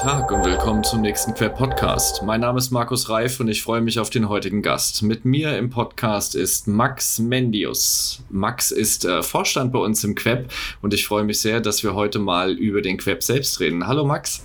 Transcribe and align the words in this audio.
Tag 0.00 0.32
und 0.32 0.46
willkommen 0.46 0.82
zum 0.82 1.02
nächsten 1.02 1.34
Quer 1.34 1.50
Podcast. 1.50 2.22
Mein 2.22 2.40
Name 2.40 2.56
ist 2.56 2.70
Markus 2.70 3.10
Reif 3.10 3.38
und 3.38 3.48
ich 3.48 3.62
freue 3.62 3.82
mich 3.82 3.98
auf 3.98 4.08
den 4.08 4.30
heutigen 4.30 4.62
Gast. 4.62 5.02
Mit 5.02 5.26
mir 5.26 5.58
im 5.58 5.68
Podcast 5.68 6.34
ist 6.34 6.66
Max 6.66 7.18
Mendius. 7.18 8.22
Max 8.30 8.70
ist 8.70 9.04
äh, 9.04 9.22
Vorstand 9.22 9.74
bei 9.74 9.78
uns 9.78 10.02
im 10.02 10.14
Queb 10.14 10.50
und 10.80 10.94
ich 10.94 11.06
freue 11.06 11.24
mich 11.24 11.42
sehr, 11.42 11.60
dass 11.60 11.82
wir 11.82 11.94
heute 11.94 12.18
mal 12.18 12.52
über 12.52 12.80
den 12.80 12.96
Queb 12.96 13.22
selbst 13.22 13.60
reden. 13.60 13.86
Hallo 13.86 14.06
Max. 14.06 14.40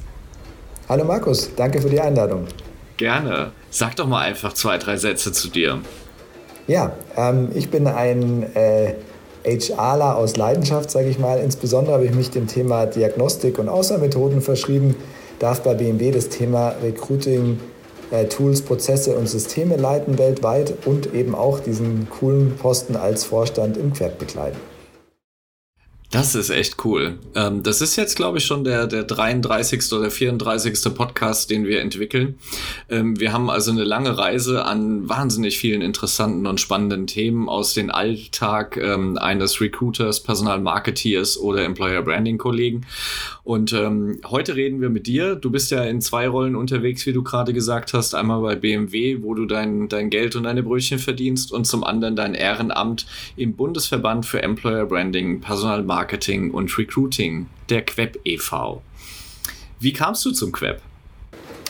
Hallo 0.90 1.06
Markus, 1.06 1.50
danke 1.56 1.80
für 1.80 1.90
die 1.90 2.02
Einladung. 2.02 2.48
Gerne. 2.98 3.52
Sag 3.70 3.96
doch 3.96 4.08
mal 4.08 4.24
einfach 4.24 4.52
zwei, 4.52 4.78
drei 4.78 4.98
Sätze 4.98 5.32
zu 5.32 5.48
dir. 5.48 5.80
Ja, 6.68 6.92
ähm, 7.16 7.48
ich 7.56 7.70
bin 7.70 7.88
ein 7.88 8.44
äh, 8.58 8.96
HRler 9.46 10.18
aus 10.18 10.36
Leidenschaft, 10.36 10.92
sage 10.92 11.08
ich 11.08 11.18
mal. 11.18 11.40
Insbesondere 11.40 11.94
habe 11.94 12.06
ich 12.06 12.14
mich 12.14 12.30
dem 12.30 12.48
Thema 12.48 12.88
Diagnostik 12.88 13.58
und 13.58 13.70
Außermethoden 13.70 14.42
verschrieben, 14.42 14.96
darf 15.40 15.62
bei 15.62 15.74
BMW 15.74 16.12
das 16.12 16.30
Thema 16.30 16.76
Recruiting, 16.84 17.60
äh, 18.12 18.26
Tools, 18.26 18.62
Prozesse 18.62 19.16
und 19.16 19.28
Systeme 19.28 19.78
leiten 19.78 20.18
weltweit 20.18 20.74
und 20.86 21.14
eben 21.14 21.36
auch 21.36 21.60
diesen 21.60 22.08
coolen 22.10 22.56
Posten 22.58 22.96
als 22.96 23.24
Vorstand 23.24 23.78
im 23.78 23.94
Quert 23.94 24.20
bekleiden. 24.20 24.75
Das 26.16 26.34
ist 26.34 26.50
echt 26.50 26.86
cool. 26.86 27.20
Ähm, 27.36 27.62
das 27.62 27.82
ist 27.82 27.98
jetzt, 27.98 28.16
glaube 28.16 28.38
ich, 28.38 28.46
schon 28.46 28.64
der, 28.64 28.88
der 28.88 29.04
33. 29.04 29.92
oder 29.92 30.10
34. 30.10 30.96
Podcast, 30.96 31.50
den 31.50 31.66
wir 31.66 31.82
entwickeln. 31.82 32.36
Ähm, 32.88 33.20
wir 33.20 33.34
haben 33.34 33.50
also 33.50 33.72
eine 33.72 33.84
lange 33.84 34.18
Reise 34.18 34.64
an 34.64 35.10
wahnsinnig 35.10 35.58
vielen 35.58 35.82
interessanten 35.82 36.48
und 36.48 36.62
spannenden 36.62 37.06
Themen 37.06 37.50
aus 37.50 37.74
dem 37.74 37.92
Alltag 37.92 38.78
ähm, 38.78 39.18
eines 39.18 39.60
Recruiters, 39.60 40.24
Personalmarketeers 40.24 41.38
oder 41.38 41.66
Employer 41.66 42.02
Branding 42.02 42.38
Kollegen. 42.38 42.86
Und 43.44 43.74
ähm, 43.74 44.22
heute 44.26 44.56
reden 44.56 44.80
wir 44.80 44.90
mit 44.90 45.08
dir. 45.08 45.36
Du 45.36 45.52
bist 45.52 45.70
ja 45.70 45.84
in 45.84 46.00
zwei 46.00 46.30
Rollen 46.30 46.56
unterwegs, 46.56 47.06
wie 47.06 47.12
du 47.12 47.24
gerade 47.24 47.52
gesagt 47.52 47.94
hast. 47.94 48.16
Einmal 48.16 48.40
bei 48.42 48.56
BMW, 48.56 49.18
wo 49.22 49.34
du 49.34 49.46
dein, 49.46 49.90
dein 49.90 50.10
Geld 50.10 50.38
und 50.38 50.44
deine 50.44 50.64
Brötchen 50.64 50.98
verdienst 50.98 51.52
und 51.52 51.68
zum 51.68 51.84
anderen 51.84 52.16
dein 52.16 52.36
Ehrenamt 52.36 53.06
im 53.36 53.58
Bundesverband 53.58 54.26
für 54.26 54.42
Employer 54.42 54.86
Branding, 54.86 55.42
Personalmarketing 55.42 56.05
Marketing 56.06 56.52
und 56.52 56.78
Recruiting 56.78 57.48
der 57.68 57.84
Queb 57.84 58.20
e.V. 58.26 58.84
Wie 59.80 59.92
kamst 59.92 60.24
du 60.24 60.32
zum 60.34 60.52
Queb? 60.52 60.80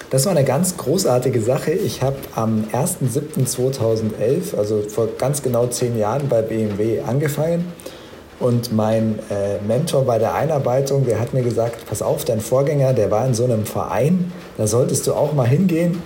Das 0.09 0.25
war 0.25 0.31
eine 0.31 0.44
ganz 0.44 0.75
großartige 0.75 1.39
Sache. 1.39 1.72
Ich 1.72 2.02
habe 2.02 2.17
am 2.36 2.66
1.7.2011, 2.73 4.58
also 4.58 4.81
vor 4.89 5.08
ganz 5.17 5.41
genau 5.41 5.67
zehn 5.67 5.97
Jahren 5.97 6.28
bei 6.28 6.41
BMW 6.41 7.00
angefangen. 7.00 7.72
Und 8.41 8.73
mein 8.73 9.19
äh, 9.30 9.61
Mentor 9.66 10.03
bei 10.03 10.19
der 10.19 10.36
Einarbeitung, 10.36 11.06
der 11.06 11.22
hat 11.22 11.33
mir 11.33 11.41
gesagt, 11.41 11.86
pass 11.88 12.02
auf, 12.02 12.25
dein 12.25 12.41
Vorgänger, 12.41 12.91
der 12.91 13.09
war 13.11 13.25
in 13.25 13.33
so 13.33 13.45
einem 13.45 13.66
Verein, 13.66 14.33
da 14.58 14.67
solltest 14.67 15.08
du 15.08 15.13
auch 15.13 15.31
mal 15.31 15.47
hingehen. 15.47 16.03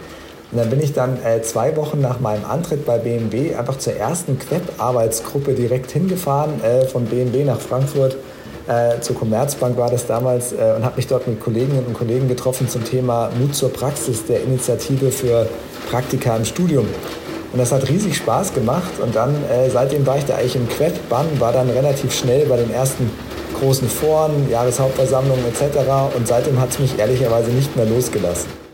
Und 0.52 0.58
dann 0.58 0.69
bin 0.69 0.81
ich 0.81 0.94
dann 0.94 1.23
äh, 1.23 1.42
zwei 1.42 1.75
Wochen 1.75 2.02
nach 2.02 2.19
meinem 2.19 2.44
Antritt 2.45 2.86
bei 2.86 2.97
BMW 2.97 3.55
einfach 3.55 3.78
zur 3.78 3.94
ersten 3.94 4.39
Queb-Arbeitsgruppe 4.39 5.53
direkt 5.53 5.91
hingefahren, 5.91 6.64
äh, 6.64 6.86
von 6.86 7.06
BMW 7.06 7.44
nach 7.44 7.59
Frankfurt. 7.59 8.17
Äh, 8.67 9.00
zur 9.02 9.16
Commerzbank 9.16 9.78
war 9.78 9.89
das 9.89 10.08
damals 10.08 10.52
äh, 10.53 10.73
und 10.75 10.83
habe 10.83 10.97
mich 10.97 11.08
dort 11.08 11.28
mit 11.28 11.39
Kolleginnen 11.39 11.86
und 11.86 11.94
Kollegen 11.94 12.28
getroffen 12.28 12.67
zum 12.67 12.83
Thema 12.83 13.30
Mut 13.39 13.56
zur 13.56 13.72
Praxis 13.72 14.25
der 14.25 14.44
Initiative 14.44 15.11
für 15.11 15.47
Praktika 15.89 16.36
im 16.36 16.45
Studium. 16.45 16.88
Und 17.52 17.58
das 17.58 17.72
hat 17.72 17.89
riesig 17.89 18.17
Spaß 18.17 18.53
gemacht 18.53 18.91
und 19.02 19.16
dann, 19.16 19.34
äh, 19.52 19.69
seitdem 19.69 20.06
war 20.06 20.17
ich 20.17 20.25
da 20.25 20.36
eigentlich 20.36 20.56
im 20.56 20.69
Queb-Bann, 20.69 21.25
war 21.39 21.52
dann 21.52 21.69
relativ 21.69 22.13
schnell 22.13 22.45
bei 22.45 22.58
den 22.58 22.72
ersten 22.72 23.09
großen 23.59 23.90
Foren, 23.90 24.50
Jahreshauptversammlungen 24.50 25.45
etc. 25.47 26.16
Und 26.16 26.28
seitdem 26.28 26.59
hat 26.62 26.69
es 26.69 26.79
mich 26.79 26.97
ehrlicherweise 27.00 27.50
nicht 27.50 27.75
mehr 27.75 27.85
losgelassen. 27.85 28.69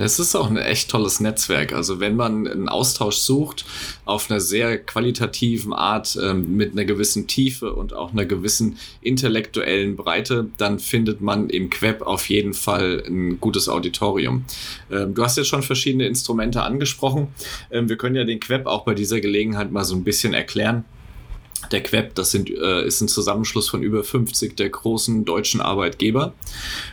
Es 0.00 0.20
ist 0.20 0.36
auch 0.36 0.48
ein 0.48 0.56
echt 0.56 0.90
tolles 0.90 1.18
Netzwerk. 1.18 1.72
Also 1.72 1.98
wenn 1.98 2.14
man 2.14 2.46
einen 2.46 2.68
Austausch 2.68 3.16
sucht 3.16 3.64
auf 4.04 4.30
einer 4.30 4.38
sehr 4.38 4.78
qualitativen 4.78 5.72
Art, 5.72 6.16
ähm, 6.22 6.56
mit 6.56 6.72
einer 6.72 6.84
gewissen 6.84 7.26
Tiefe 7.26 7.74
und 7.74 7.92
auch 7.92 8.12
einer 8.12 8.24
gewissen 8.24 8.78
intellektuellen 9.00 9.96
Breite, 9.96 10.46
dann 10.56 10.78
findet 10.78 11.20
man 11.20 11.50
im 11.50 11.68
Queb 11.68 12.02
auf 12.02 12.28
jeden 12.28 12.54
Fall 12.54 13.02
ein 13.08 13.40
gutes 13.40 13.68
Auditorium. 13.68 14.44
Ähm, 14.88 15.14
du 15.14 15.24
hast 15.24 15.36
jetzt 15.36 15.48
schon 15.48 15.64
verschiedene 15.64 16.06
Instrumente 16.06 16.62
angesprochen. 16.62 17.28
Ähm, 17.72 17.88
wir 17.88 17.96
können 17.96 18.14
ja 18.14 18.24
den 18.24 18.38
Queb 18.38 18.66
auch 18.66 18.84
bei 18.84 18.94
dieser 18.94 19.20
Gelegenheit 19.20 19.72
mal 19.72 19.84
so 19.84 19.96
ein 19.96 20.04
bisschen 20.04 20.32
erklären. 20.32 20.84
Der 21.72 21.82
Queb, 21.82 22.14
das 22.14 22.30
sind, 22.30 22.50
äh, 22.50 22.86
ist 22.86 23.00
ein 23.00 23.08
Zusammenschluss 23.08 23.68
von 23.68 23.82
über 23.82 24.04
50 24.04 24.56
der 24.56 24.70
großen 24.70 25.24
deutschen 25.24 25.60
Arbeitgeber. 25.60 26.32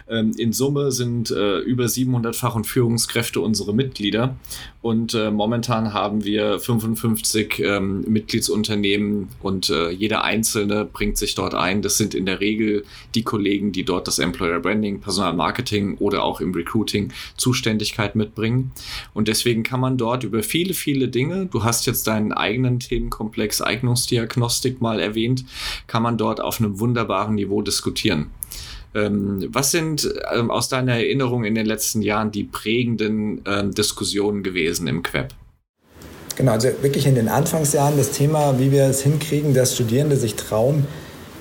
Ähm, 0.08 0.32
in 0.38 0.54
Summe 0.54 0.92
sind 0.92 1.32
äh, 1.32 1.60
über 1.60 1.88
700 1.88 2.36
Fach- 2.36 2.56
und 2.56 2.68
Führungskräfte 2.68 3.42
unsere 3.42 3.74
Mitglieder 3.74 4.36
und 4.82 5.14
äh, 5.14 5.32
momentan 5.32 5.94
haben 5.94 6.24
wir 6.24 6.60
55 6.60 7.60
ähm, 7.60 8.02
Mitgliedsunternehmen 8.08 9.30
und 9.42 9.70
äh, 9.70 9.90
jeder 9.90 10.24
einzelne 10.24 10.86
bringt 10.86 11.18
sich 11.18 11.36
dort 11.36 11.56
ein. 11.56 11.82
Das 11.82 11.98
sind 11.98 12.14
in 12.14 12.26
der 12.26 12.40
Regel 12.40 12.86
die 13.16 13.24
Kollegen, 13.24 13.72
die 13.72 13.84
dort 13.84 14.08
das 14.08 14.20
Employer 14.20 14.60
Branding, 14.60 15.02
Personalmarketing 15.02 15.98
oder 15.98 16.24
auch 16.24 16.42
im 16.42 16.54
Recruiting 16.54 17.12
Zuständigkeit 17.38 18.16
mitbringen. 18.16 18.72
Und 19.14 19.28
deswegen 19.28 19.64
kann 19.64 19.80
man 19.80 19.98
dort 19.98 20.24
über 20.24 20.44
viele, 20.44 20.74
viele 20.74 21.08
Dinge, 21.08 21.48
du 21.48 21.64
hast 21.64 21.86
jetzt 21.88 22.08
deinen 22.08 22.32
eigenen 22.32 22.80
Themenkomplex 22.80 23.62
Eignungsdiagnostik, 23.62 24.36
Diagnostik 24.36 24.82
mal 24.82 25.00
erwähnt, 25.00 25.46
kann 25.88 26.04
man 26.04 26.18
dort 26.18 26.42
auf 26.42 26.60
einem 26.60 26.80
wunderbaren 26.80 27.36
Niveau 27.36 27.62
diskutieren. 27.62 28.32
Ähm, 28.96 29.48
was 29.50 29.72
sind 29.72 30.10
ähm, 30.34 30.50
aus 30.50 30.70
deiner 30.70 30.94
Erinnerung 30.94 31.44
in 31.44 31.54
den 31.54 31.66
letzten 31.66 32.02
Jahren 32.02 32.32
die 32.32 32.46
prägenden 32.46 33.42
ähm, 33.46 33.72
Diskussionen 33.74 34.42
gewesen 34.42 34.88
im 34.88 35.04
Queb? 35.04 35.28
Genau, 36.38 36.54
also 36.54 36.70
wirklich 36.82 37.06
in 37.06 37.16
den 37.16 37.28
Anfangsjahren 37.28 37.98
das 37.98 38.12
Thema, 38.12 38.58
wie 38.60 38.72
wir 38.72 38.86
es 38.86 39.02
hinkriegen, 39.02 39.54
dass 39.54 39.76
Studierende 39.76 40.16
sich 40.16 40.36
trauen, 40.36 40.86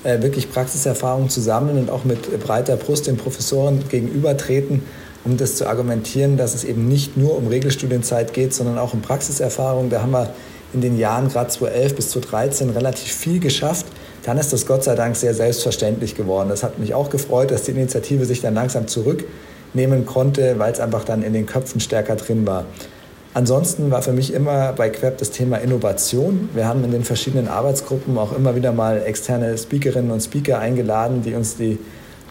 äh, 0.03 0.21
wirklich 0.21 0.51
Praxiserfahrung 0.51 1.29
zu 1.29 1.41
sammeln 1.41 1.77
und 1.77 1.89
auch 1.89 2.03
mit 2.03 2.39
breiter 2.41 2.75
Brust 2.75 3.07
den 3.07 3.17
Professoren 3.17 3.83
gegenübertreten, 3.89 4.83
um 5.23 5.37
das 5.37 5.55
zu 5.55 5.67
argumentieren, 5.67 6.37
dass 6.37 6.55
es 6.55 6.63
eben 6.63 6.87
nicht 6.87 7.17
nur 7.17 7.37
um 7.37 7.47
Regelstudienzeit 7.47 8.33
geht, 8.33 8.53
sondern 8.53 8.77
auch 8.77 8.93
um 8.93 9.01
Praxiserfahrung. 9.01 9.89
Da 9.89 10.01
haben 10.01 10.11
wir 10.11 10.33
in 10.73 10.81
den 10.81 10.99
Jahren 10.99 11.29
gerade 11.29 11.49
2011 11.49 11.95
bis 11.95 12.09
2013 12.09 12.69
relativ 12.69 13.11
viel 13.11 13.39
geschafft. 13.39 13.85
Dann 14.25 14.37
ist 14.37 14.51
das 14.51 14.65
Gott 14.65 14.83
sei 14.83 14.95
Dank 14.95 15.15
sehr 15.15 15.33
selbstverständlich 15.33 16.15
geworden. 16.15 16.49
Das 16.49 16.63
hat 16.63 16.79
mich 16.79 16.93
auch 16.93 17.09
gefreut, 17.09 17.51
dass 17.51 17.63
die 17.63 17.71
Initiative 17.71 18.25
sich 18.25 18.41
dann 18.41 18.55
langsam 18.55 18.87
zurücknehmen 18.87 20.05
konnte, 20.05 20.57
weil 20.57 20.73
es 20.73 20.79
einfach 20.79 21.03
dann 21.03 21.21
in 21.21 21.33
den 21.33 21.45
Köpfen 21.45 21.79
stärker 21.79 22.15
drin 22.15 22.45
war. 22.47 22.65
Ansonsten 23.35 23.91
war 23.91 24.01
für 24.01 24.13
mich 24.13 24.33
immer 24.33 24.73
bei 24.73 24.89
Queb 24.89 25.17
das 25.17 25.29
Thema 25.29 25.57
Innovation. 25.57 26.49
Wir 26.53 26.67
haben 26.67 26.83
in 26.83 26.91
den 26.91 27.03
verschiedenen 27.03 27.47
Arbeitsgruppen 27.47 28.17
auch 28.17 28.35
immer 28.35 28.55
wieder 28.55 28.71
mal 28.71 29.03
externe 29.05 29.57
Speakerinnen 29.57 30.09
und 30.09 30.21
Speaker 30.21 30.57
eingeladen, 30.57 31.21
die 31.21 31.35
uns 31.35 31.57
die 31.57 31.77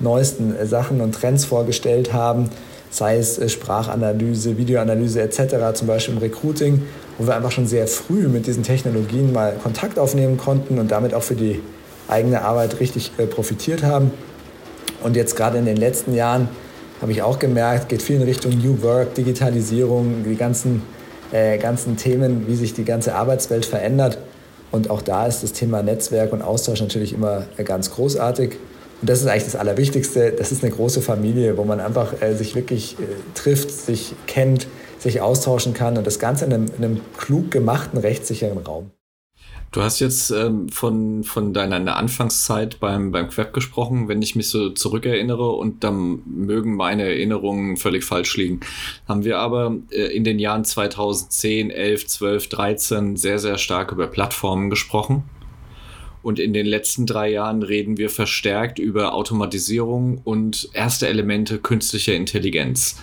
neuesten 0.01 0.55
Sachen 0.67 1.01
und 1.01 1.15
Trends 1.15 1.45
vorgestellt 1.45 2.13
haben, 2.13 2.51
sei 2.91 3.19
es 3.19 3.41
Sprachanalyse, 3.53 4.57
Videoanalyse 4.57 5.23
etc., 5.23 5.75
zum 5.75 5.87
Beispiel 5.87 6.15
im 6.15 6.21
Recruiting 6.21 6.83
wo 7.19 7.27
wir 7.27 7.37
einfach 7.37 7.53
schon 7.53 7.67
sehr 7.67 7.87
früh 7.87 8.29
mit 8.29 8.47
diesen 8.47 8.63
Technologien 8.63 9.33
mal 9.33 9.55
Kontakt 9.63 9.99
aufnehmen 9.99 10.37
konnten 10.37 10.79
und 10.79 10.91
damit 10.91 11.15
auch 11.15 11.23
für 11.23 11.37
die 11.37 11.61
eigene 12.09 12.43
Arbeit 12.43 12.81
richtig 12.81 13.13
äh, 13.19 13.27
profitiert 13.27 13.83
haben. 13.83 14.11
Und 15.03 15.17
jetzt 15.17 15.37
gerade 15.37 15.59
in 15.59 15.67
den 15.67 15.77
letzten 15.77 16.15
Jahren 16.15 16.49
habe 17.01 17.13
ich 17.13 17.23
auch 17.23 17.39
gemerkt, 17.39 17.89
geht 17.89 18.03
viel 18.03 18.17
in 18.17 18.23
Richtung 18.23 18.59
New 18.59 18.83
Work, 18.83 19.15
Digitalisierung, 19.15 20.25
die 20.25 20.37
ganzen, 20.37 20.83
äh, 21.33 21.59
ganzen 21.59 21.97
Themen, 21.97 22.47
wie 22.47 22.55
sich 22.55 22.73
die 22.73 22.85
ganze 22.85 23.15
Arbeitswelt 23.15 23.67
verändert. 23.67 24.19
Und 24.71 24.91
auch 24.91 25.03
da 25.03 25.27
ist 25.27 25.43
das 25.43 25.53
Thema 25.53 25.83
Netzwerk 25.83 26.33
und 26.33 26.43
Austausch 26.43 26.81
natürlich 26.81 27.13
immer 27.13 27.45
äh, 27.57 27.65
ganz 27.65 27.91
großartig. 27.91 28.57
Und 29.01 29.11
das 29.11 29.21
ist 29.21 29.27
eigentlich 29.27 29.45
das 29.45 29.57
Allerwichtigste. 29.57 30.33
Das 30.33 30.51
ist 30.51 30.65
eine 30.65 30.73
große 30.73 31.03
Familie, 31.03 31.59
wo 31.59 31.65
man 31.65 31.81
einfach 31.81 32.23
äh, 32.23 32.35
sich 32.35 32.55
wirklich 32.55 32.97
äh, 32.99 33.05
trifft, 33.35 33.71
sich 33.71 34.15
kennt, 34.27 34.67
sich 34.99 35.21
austauschen 35.21 35.75
kann 35.75 35.99
und 35.99 36.07
das 36.07 36.19
Ganze 36.19 36.47
in 36.47 36.55
einem, 36.55 36.67
in 36.79 36.85
einem 36.85 37.01
klug 37.19 37.51
gemachten, 37.51 37.99
rechtssicheren 37.99 38.59
Raum. 38.59 38.91
Du 39.75 39.83
hast 39.83 39.99
jetzt 39.99 40.31
ähm, 40.31 40.69
von, 40.69 41.25
von 41.25 41.53
deiner 41.53 41.97
Anfangszeit 41.97 42.79
beim, 42.79 43.11
beim 43.11 43.29
Queb 43.29 43.53
gesprochen. 43.53 44.07
Wenn 44.07 44.23
ich 44.23 44.37
mich 44.37 44.49
so 44.49 44.71
zurückerinnere 44.71 45.51
und 45.51 45.83
dann 45.83 46.23
mögen 46.27 46.77
meine 46.77 47.03
Erinnerungen 47.03 47.77
völlig 47.77 48.05
falsch 48.05 48.37
liegen, 48.37 48.61
haben 49.09 49.25
wir 49.25 49.41
aber 49.41 49.77
äh, 49.91 50.17
in 50.17 50.23
den 50.23 50.39
Jahren 50.39 50.65
2010, 50.65 51.73
11, 51.73 52.07
12, 52.07 52.49
13 52.51 53.17
sehr, 53.17 53.41
sehr 53.41 53.59
stark 53.59 53.91
über 53.91 54.07
Plattformen 54.07 54.71
gesprochen. 54.71 55.25
Und 56.23 56.39
in 56.39 56.53
den 56.53 56.67
letzten 56.67 57.05
drei 57.05 57.33
Jahren 57.33 57.65
reden 57.65 57.97
wir 57.97 58.11
verstärkt 58.11 58.79
über 58.79 59.13
Automatisierung 59.13 60.19
und 60.23 60.69
erste 60.73 61.09
Elemente 61.09 61.59
künstlicher 61.59 62.15
Intelligenz. 62.15 62.97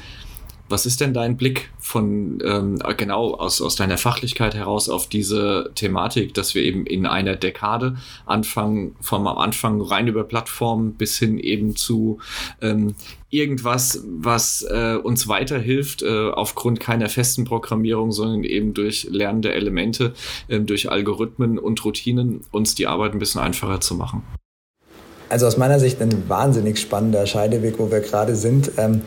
Was 0.71 0.85
ist 0.85 1.01
denn 1.01 1.13
dein 1.13 1.35
Blick 1.35 1.69
von 1.79 2.41
ähm, 2.45 2.79
genau 2.95 3.33
aus, 3.33 3.62
aus 3.62 3.75
deiner 3.75 3.97
Fachlichkeit 3.97 4.56
heraus 4.56 4.88
auf 4.88 5.07
diese 5.07 5.69
Thematik, 5.75 6.33
dass 6.33 6.56
wir 6.56 6.63
eben 6.63 6.85
in 6.85 7.06
einer 7.06 7.35
Dekade 7.35 7.97
anfangen, 8.25 8.95
vom 9.01 9.27
Anfang 9.27 9.81
rein 9.81 10.07
über 10.07 10.23
Plattformen 10.23 10.94
bis 10.94 11.18
hin 11.18 11.38
eben 11.39 11.75
zu 11.75 12.19
ähm, 12.62 12.95
irgendwas, 13.29 14.01
was 14.06 14.63
äh, 14.63 14.95
uns 14.95 15.27
weiterhilft, 15.27 16.03
äh, 16.03 16.29
aufgrund 16.29 16.79
keiner 16.79 17.09
festen 17.09 17.44
Programmierung, 17.44 18.13
sondern 18.13 18.45
eben 18.45 18.74
durch 18.74 19.07
lernende 19.09 19.53
Elemente, 19.53 20.13
äh, 20.47 20.62
durch 20.62 20.89
Algorithmen 20.89 21.59
und 21.59 21.83
Routinen 21.83 22.41
uns 22.51 22.75
die 22.75 22.88
Arbeit 22.88 23.12
ein 23.12 23.19
bisschen 23.19 23.41
einfacher 23.41 23.81
zu 23.81 23.95
machen? 23.95 24.24
Also 25.27 25.47
aus 25.47 25.57
meiner 25.57 25.79
Sicht 25.79 26.01
ein 26.01 26.29
wahnsinnig 26.29 26.79
spannender 26.79 27.25
Scheideweg, 27.25 27.77
wo 27.77 27.91
wir 27.91 28.00
gerade 28.00 28.35
sind. 28.35 28.71
Ähm 28.77 29.01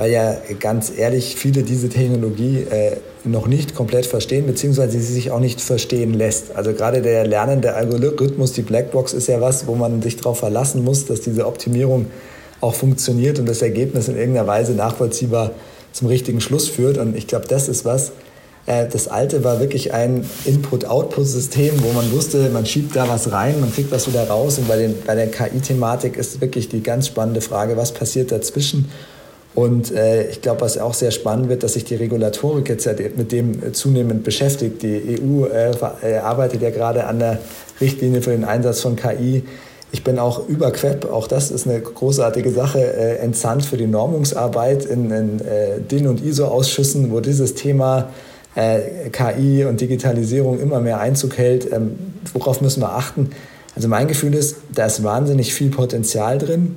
weil 0.00 0.12
ja 0.12 0.34
ganz 0.58 0.90
ehrlich 0.96 1.36
viele 1.36 1.62
diese 1.62 1.90
Technologie 1.90 2.60
äh, 2.70 2.96
noch 3.24 3.46
nicht 3.46 3.74
komplett 3.74 4.06
verstehen, 4.06 4.46
beziehungsweise 4.46 4.92
sie 4.92 5.12
sich 5.12 5.30
auch 5.30 5.40
nicht 5.40 5.60
verstehen 5.60 6.14
lässt. 6.14 6.56
Also 6.56 6.72
gerade 6.72 7.02
der 7.02 7.26
lernende 7.26 7.74
Algorithmus, 7.74 8.52
die 8.52 8.62
Blackbox, 8.62 9.12
ist 9.12 9.26
ja 9.26 9.42
was, 9.42 9.66
wo 9.66 9.74
man 9.74 10.00
sich 10.00 10.16
darauf 10.16 10.38
verlassen 10.38 10.84
muss, 10.84 11.04
dass 11.04 11.20
diese 11.20 11.46
Optimierung 11.46 12.06
auch 12.62 12.72
funktioniert 12.72 13.38
und 13.38 13.46
das 13.46 13.60
Ergebnis 13.60 14.08
in 14.08 14.16
irgendeiner 14.16 14.46
Weise 14.46 14.72
nachvollziehbar 14.72 15.50
zum 15.92 16.08
richtigen 16.08 16.40
Schluss 16.40 16.66
führt. 16.66 16.96
Und 16.96 17.14
ich 17.14 17.26
glaube, 17.26 17.46
das 17.46 17.68
ist 17.68 17.84
was. 17.84 18.12
Äh, 18.64 18.86
das 18.88 19.06
alte 19.06 19.44
war 19.44 19.60
wirklich 19.60 19.92
ein 19.92 20.24
Input-Output-System, 20.46 21.72
wo 21.82 21.92
man 21.92 22.10
wusste, 22.10 22.48
man 22.48 22.64
schiebt 22.64 22.96
da 22.96 23.06
was 23.06 23.32
rein, 23.32 23.60
man 23.60 23.70
kriegt 23.70 23.92
was 23.92 24.08
wieder 24.08 24.26
raus. 24.26 24.56
Und 24.56 24.66
bei, 24.66 24.78
den, 24.78 24.94
bei 25.06 25.14
der 25.14 25.30
KI-Thematik 25.30 26.16
ist 26.16 26.40
wirklich 26.40 26.70
die 26.70 26.82
ganz 26.82 27.06
spannende 27.06 27.42
Frage, 27.42 27.76
was 27.76 27.92
passiert 27.92 28.32
dazwischen 28.32 28.90
und 29.54 29.90
äh, 29.90 30.28
ich 30.28 30.42
glaube, 30.42 30.60
was 30.60 30.78
auch 30.78 30.94
sehr 30.94 31.10
spannend 31.10 31.48
wird, 31.48 31.62
dass 31.62 31.72
sich 31.72 31.84
die 31.84 31.96
Regulatorik 31.96 32.68
jetzt 32.68 32.84
ja 32.86 32.92
mit 33.16 33.32
dem 33.32 33.62
äh, 33.62 33.72
zunehmend 33.72 34.22
beschäftigt. 34.22 34.82
Die 34.82 35.20
EU 35.20 35.46
äh, 35.46 35.72
äh, 36.02 36.18
arbeitet 36.18 36.62
ja 36.62 36.70
gerade 36.70 37.04
an 37.04 37.18
der 37.18 37.38
Richtlinie 37.80 38.22
für 38.22 38.30
den 38.30 38.44
Einsatz 38.44 38.80
von 38.80 38.94
KI. 38.94 39.42
Ich 39.92 40.04
bin 40.04 40.20
auch 40.20 40.48
über 40.48 40.70
Queb, 40.70 41.10
auch 41.10 41.26
das 41.26 41.50
ist 41.50 41.66
eine 41.66 41.80
großartige 41.80 42.52
Sache, 42.52 42.78
äh, 42.78 43.16
entsandt 43.16 43.64
für 43.64 43.76
die 43.76 43.88
Normungsarbeit 43.88 44.84
in, 44.84 45.10
in 45.10 45.40
äh, 45.40 45.80
DIN- 45.80 46.06
und 46.06 46.24
ISO-Ausschüssen, 46.24 47.10
wo 47.10 47.18
dieses 47.18 47.54
Thema 47.54 48.10
äh, 48.54 49.10
KI 49.10 49.64
und 49.64 49.80
Digitalisierung 49.80 50.60
immer 50.60 50.78
mehr 50.78 51.00
Einzug 51.00 51.38
hält. 51.38 51.72
Ähm, 51.72 51.98
worauf 52.34 52.60
müssen 52.60 52.82
wir 52.82 52.92
achten? 52.92 53.30
Also 53.74 53.88
mein 53.88 54.06
Gefühl 54.06 54.34
ist, 54.34 54.56
da 54.72 54.86
ist 54.86 55.02
wahnsinnig 55.02 55.52
viel 55.54 55.70
Potenzial 55.70 56.38
drin. 56.38 56.76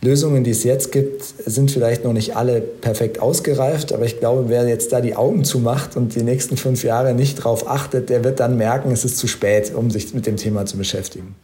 Lösungen, 0.00 0.44
die 0.44 0.52
es 0.52 0.62
jetzt 0.62 0.92
gibt, 0.92 1.22
sind 1.22 1.70
vielleicht 1.70 2.04
noch 2.04 2.12
nicht 2.12 2.36
alle 2.36 2.60
perfekt 2.60 3.20
ausgereift, 3.20 3.92
aber 3.92 4.04
ich 4.04 4.20
glaube, 4.20 4.48
wer 4.48 4.68
jetzt 4.68 4.92
da 4.92 5.00
die 5.00 5.16
Augen 5.16 5.44
zumacht 5.44 5.96
und 5.96 6.14
die 6.14 6.22
nächsten 6.22 6.56
fünf 6.56 6.84
Jahre 6.84 7.14
nicht 7.14 7.38
darauf 7.38 7.68
achtet, 7.68 8.08
der 8.08 8.22
wird 8.22 8.38
dann 8.38 8.56
merken, 8.56 8.92
es 8.92 9.04
ist 9.04 9.18
zu 9.18 9.26
spät, 9.26 9.74
um 9.74 9.90
sich 9.90 10.14
mit 10.14 10.26
dem 10.26 10.36
Thema 10.36 10.66
zu 10.66 10.76
beschäftigen. 10.76 11.34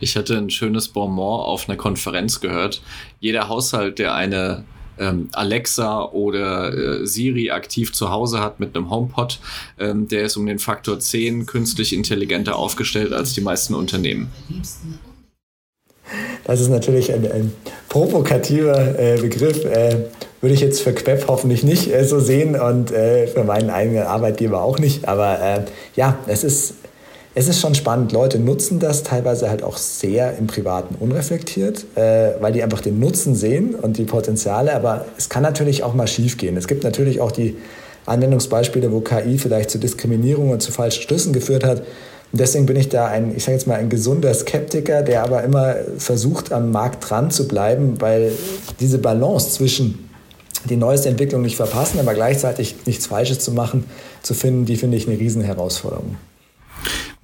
Ich 0.00 0.16
hatte 0.16 0.36
ein 0.36 0.50
schönes 0.50 0.88
Bonbon 0.88 1.40
auf 1.40 1.68
einer 1.68 1.76
Konferenz 1.76 2.40
gehört. 2.40 2.80
Jeder 3.20 3.48
Haushalt, 3.48 3.98
der 3.98 4.14
eine 4.14 4.64
ähm, 4.98 5.28
Alexa 5.32 6.04
oder 6.04 6.72
äh, 6.72 7.06
Siri 7.06 7.50
aktiv 7.50 7.92
zu 7.92 8.10
Hause 8.10 8.40
hat 8.40 8.60
mit 8.60 8.76
einem 8.76 8.90
HomePod, 8.90 9.40
ähm, 9.78 10.08
der 10.08 10.24
ist 10.24 10.36
um 10.36 10.46
den 10.46 10.58
Faktor 10.58 10.98
10 10.98 11.46
künstlich 11.46 11.92
intelligenter 11.92 12.56
aufgestellt 12.56 13.12
als 13.12 13.34
die 13.34 13.40
meisten 13.40 13.74
Unternehmen. 13.74 14.28
Das 16.44 16.60
ist 16.60 16.68
natürlich 16.68 17.12
ein, 17.12 17.30
ein 17.30 17.52
provokativer 17.88 18.98
äh, 18.98 19.16
Begriff. 19.20 19.64
Äh, 19.64 19.96
würde 20.44 20.54
ich 20.54 20.60
jetzt 20.60 20.82
für 20.82 20.92
Queb 20.92 21.24
hoffentlich 21.26 21.64
nicht 21.64 21.92
äh, 21.92 22.04
so 22.04 22.20
sehen 22.20 22.54
und 22.60 22.92
äh, 22.92 23.26
für 23.26 23.44
meinen 23.44 23.70
eigenen 23.70 24.02
Arbeitgeber 24.02 24.62
auch 24.62 24.78
nicht. 24.78 25.08
Aber 25.08 25.40
äh, 25.40 25.60
ja, 25.96 26.18
es 26.26 26.44
ist, 26.44 26.74
es 27.34 27.48
ist 27.48 27.60
schon 27.60 27.74
spannend. 27.74 28.12
Leute 28.12 28.38
nutzen 28.38 28.78
das 28.78 29.02
teilweise 29.02 29.48
halt 29.48 29.62
auch 29.62 29.78
sehr 29.78 30.36
im 30.36 30.46
Privaten 30.46 30.96
unreflektiert, 31.00 31.86
äh, 31.96 32.32
weil 32.40 32.52
die 32.52 32.62
einfach 32.62 32.82
den 32.82 33.00
Nutzen 33.00 33.34
sehen 33.34 33.74
und 33.74 33.96
die 33.96 34.04
Potenziale. 34.04 34.74
Aber 34.74 35.06
es 35.16 35.30
kann 35.30 35.42
natürlich 35.42 35.82
auch 35.82 35.94
mal 35.94 36.06
schief 36.06 36.36
gehen. 36.36 36.58
Es 36.58 36.68
gibt 36.68 36.84
natürlich 36.84 37.22
auch 37.22 37.32
die 37.32 37.56
Anwendungsbeispiele, 38.04 38.92
wo 38.92 39.00
KI 39.00 39.38
vielleicht 39.38 39.70
zu 39.70 39.78
Diskriminierung 39.78 40.50
und 40.50 40.60
zu 40.60 40.72
falschen 40.72 41.02
Schlüssen 41.02 41.32
geführt 41.32 41.64
hat. 41.64 41.82
Deswegen 42.36 42.66
bin 42.66 42.76
ich 42.76 42.88
da 42.88 43.06
ein, 43.06 43.34
ich 43.36 43.44
sage 43.44 43.56
jetzt 43.56 43.66
mal, 43.66 43.76
ein 43.76 43.88
gesunder 43.88 44.34
Skeptiker, 44.34 45.02
der 45.02 45.22
aber 45.22 45.44
immer 45.44 45.76
versucht, 45.98 46.52
am 46.52 46.70
Markt 46.72 47.08
dran 47.08 47.30
zu 47.30 47.46
bleiben, 47.46 48.00
weil 48.00 48.32
diese 48.80 48.98
Balance 48.98 49.50
zwischen 49.50 50.08
die 50.68 50.76
neueste 50.76 51.08
Entwicklung 51.08 51.42
nicht 51.42 51.56
verpassen, 51.56 52.00
aber 52.00 52.14
gleichzeitig 52.14 52.74
nichts 52.86 53.06
Falsches 53.06 53.38
zu 53.40 53.52
machen, 53.52 53.84
zu 54.22 54.34
finden, 54.34 54.64
die 54.64 54.76
finde 54.76 54.96
ich 54.96 55.06
eine 55.06 55.18
Riesenherausforderung. 55.18 56.16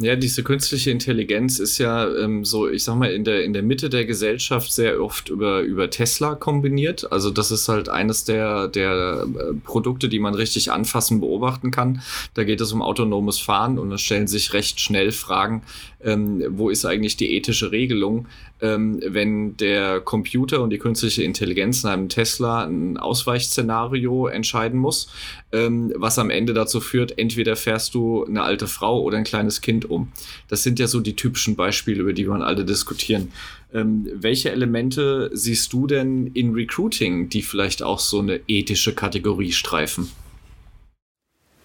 Ja, 0.02 0.16
diese 0.16 0.42
künstliche 0.42 0.90
Intelligenz 0.90 1.58
ist 1.58 1.76
ja 1.76 2.08
ähm, 2.16 2.42
so, 2.42 2.70
ich 2.70 2.84
sag 2.84 2.96
mal, 2.96 3.12
in 3.12 3.22
der, 3.22 3.44
in 3.44 3.52
der 3.52 3.62
Mitte 3.62 3.90
der 3.90 4.06
Gesellschaft 4.06 4.72
sehr 4.72 4.98
oft 5.02 5.28
über, 5.28 5.60
über 5.60 5.90
Tesla 5.90 6.36
kombiniert. 6.36 7.12
Also 7.12 7.28
das 7.28 7.50
ist 7.50 7.68
halt 7.68 7.90
eines 7.90 8.24
der, 8.24 8.68
der 8.68 9.26
äh, 9.26 9.52
Produkte, 9.62 10.08
die 10.08 10.18
man 10.18 10.34
richtig 10.34 10.72
anfassen, 10.72 11.20
beobachten 11.20 11.70
kann. 11.70 12.00
Da 12.32 12.44
geht 12.44 12.62
es 12.62 12.72
um 12.72 12.80
autonomes 12.80 13.40
Fahren 13.40 13.78
und 13.78 13.90
da 13.90 13.98
stellen 13.98 14.26
sich 14.26 14.54
recht 14.54 14.80
schnell 14.80 15.12
Fragen, 15.12 15.64
ähm, 16.02 16.42
wo 16.48 16.70
ist 16.70 16.86
eigentlich 16.86 17.18
die 17.18 17.34
ethische 17.34 17.70
Regelung, 17.70 18.26
ähm, 18.62 19.00
wenn 19.06 19.56
der 19.58 20.00
Computer 20.00 20.62
und 20.62 20.70
die 20.70 20.78
künstliche 20.78 21.22
Intelligenz 21.22 21.84
in 21.84 21.90
einem 21.90 22.08
Tesla 22.08 22.64
ein 22.64 22.96
Ausweichszenario 22.96 24.26
entscheiden 24.26 24.78
muss, 24.78 25.10
ähm, 25.52 25.92
was 25.96 26.18
am 26.18 26.30
Ende 26.30 26.54
dazu 26.54 26.80
führt, 26.80 27.18
entweder 27.18 27.56
fährst 27.56 27.94
du 27.94 28.24
eine 28.24 28.42
alte 28.42 28.66
Frau 28.66 29.02
oder 29.02 29.18
ein 29.18 29.24
kleines 29.24 29.60
Kind 29.60 29.89
um. 29.90 30.12
Das 30.48 30.62
sind 30.62 30.78
ja 30.78 30.86
so 30.86 31.00
die 31.00 31.16
typischen 31.16 31.56
Beispiele, 31.56 32.00
über 32.00 32.12
die 32.12 32.26
wir 32.26 32.34
alle 32.34 32.64
diskutieren. 32.64 33.32
Ähm, 33.72 34.08
welche 34.14 34.50
Elemente 34.50 35.30
siehst 35.32 35.72
du 35.72 35.86
denn 35.86 36.28
in 36.28 36.54
Recruiting, 36.54 37.28
die 37.28 37.42
vielleicht 37.42 37.82
auch 37.82 37.98
so 37.98 38.20
eine 38.20 38.40
ethische 38.48 38.94
Kategorie 38.94 39.52
streifen? 39.52 40.10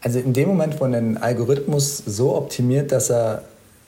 Also 0.02 0.20
in 0.20 0.34
dem 0.34 0.50
Moment, 0.50 0.80
wo 0.80 0.86
ein 0.86 1.18
Algorithmus 1.18 1.98
so 2.06 2.36
optimiert, 2.36 2.92
dass 2.92 3.10
er 3.10 3.44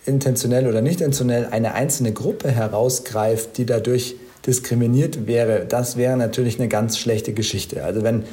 intentionell 0.07 0.68
oder 0.68 0.81
nicht 0.81 1.00
intentionell 1.01 1.45
eine 1.45 1.74
einzelne 1.74 2.12
Gruppe 2.12 2.50
herausgreift, 2.50 3.57
die 3.57 3.66
dadurch 3.66 4.16
diskriminiert 4.48 5.28
wäre, 5.28 5.66
das 5.68 5.98
wäre 5.98 6.18
natürlich 6.18 6.57
eine 6.57 6.69
ganz 6.69 6.98
schlechte 6.98 7.33
Geschichte. 7.33 7.83
Also 7.83 8.01
wenn 8.01 8.24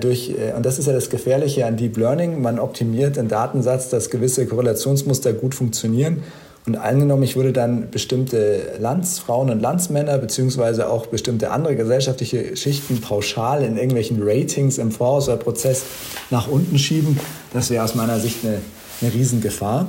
durch, 0.00 0.30
äh, 0.30 0.52
und 0.54 0.66
das 0.66 0.78
ist 0.78 0.86
ja 0.86 0.92
das 0.92 1.10
Gefährliche 1.10 1.66
an 1.66 1.76
Deep 1.76 1.96
Learning, 1.96 2.42
man 2.42 2.58
optimiert 2.58 3.18
einen 3.18 3.28
Datensatz, 3.28 3.88
dass 3.88 4.10
gewisse 4.10 4.46
Korrelationsmuster 4.46 5.32
gut 5.32 5.54
funktionieren. 5.54 6.22
Und 6.64 6.76
angenommen, 6.76 7.24
ich 7.24 7.34
würde 7.34 7.52
dann 7.52 7.90
bestimmte 7.90 8.74
Landsfrauen 8.78 9.50
und 9.50 9.60
Landsmänner 9.60 10.18
beziehungsweise 10.18 10.88
auch 10.88 11.06
bestimmte 11.06 11.50
andere 11.50 11.74
gesellschaftliche 11.74 12.56
Schichten 12.56 13.00
pauschal 13.00 13.64
in 13.64 13.76
irgendwelchen 13.76 14.18
Ratings 14.22 14.78
im 14.78 14.92
Vorauswahlprozess 14.92 15.82
nach 16.30 16.46
unten 16.46 16.78
schieben, 16.78 17.18
das 17.52 17.70
wäre 17.70 17.82
aus 17.82 17.96
meiner 17.96 18.20
Sicht 18.20 18.44
eine, 18.44 18.58
eine 19.00 19.12
Riesengefahr 19.12 19.88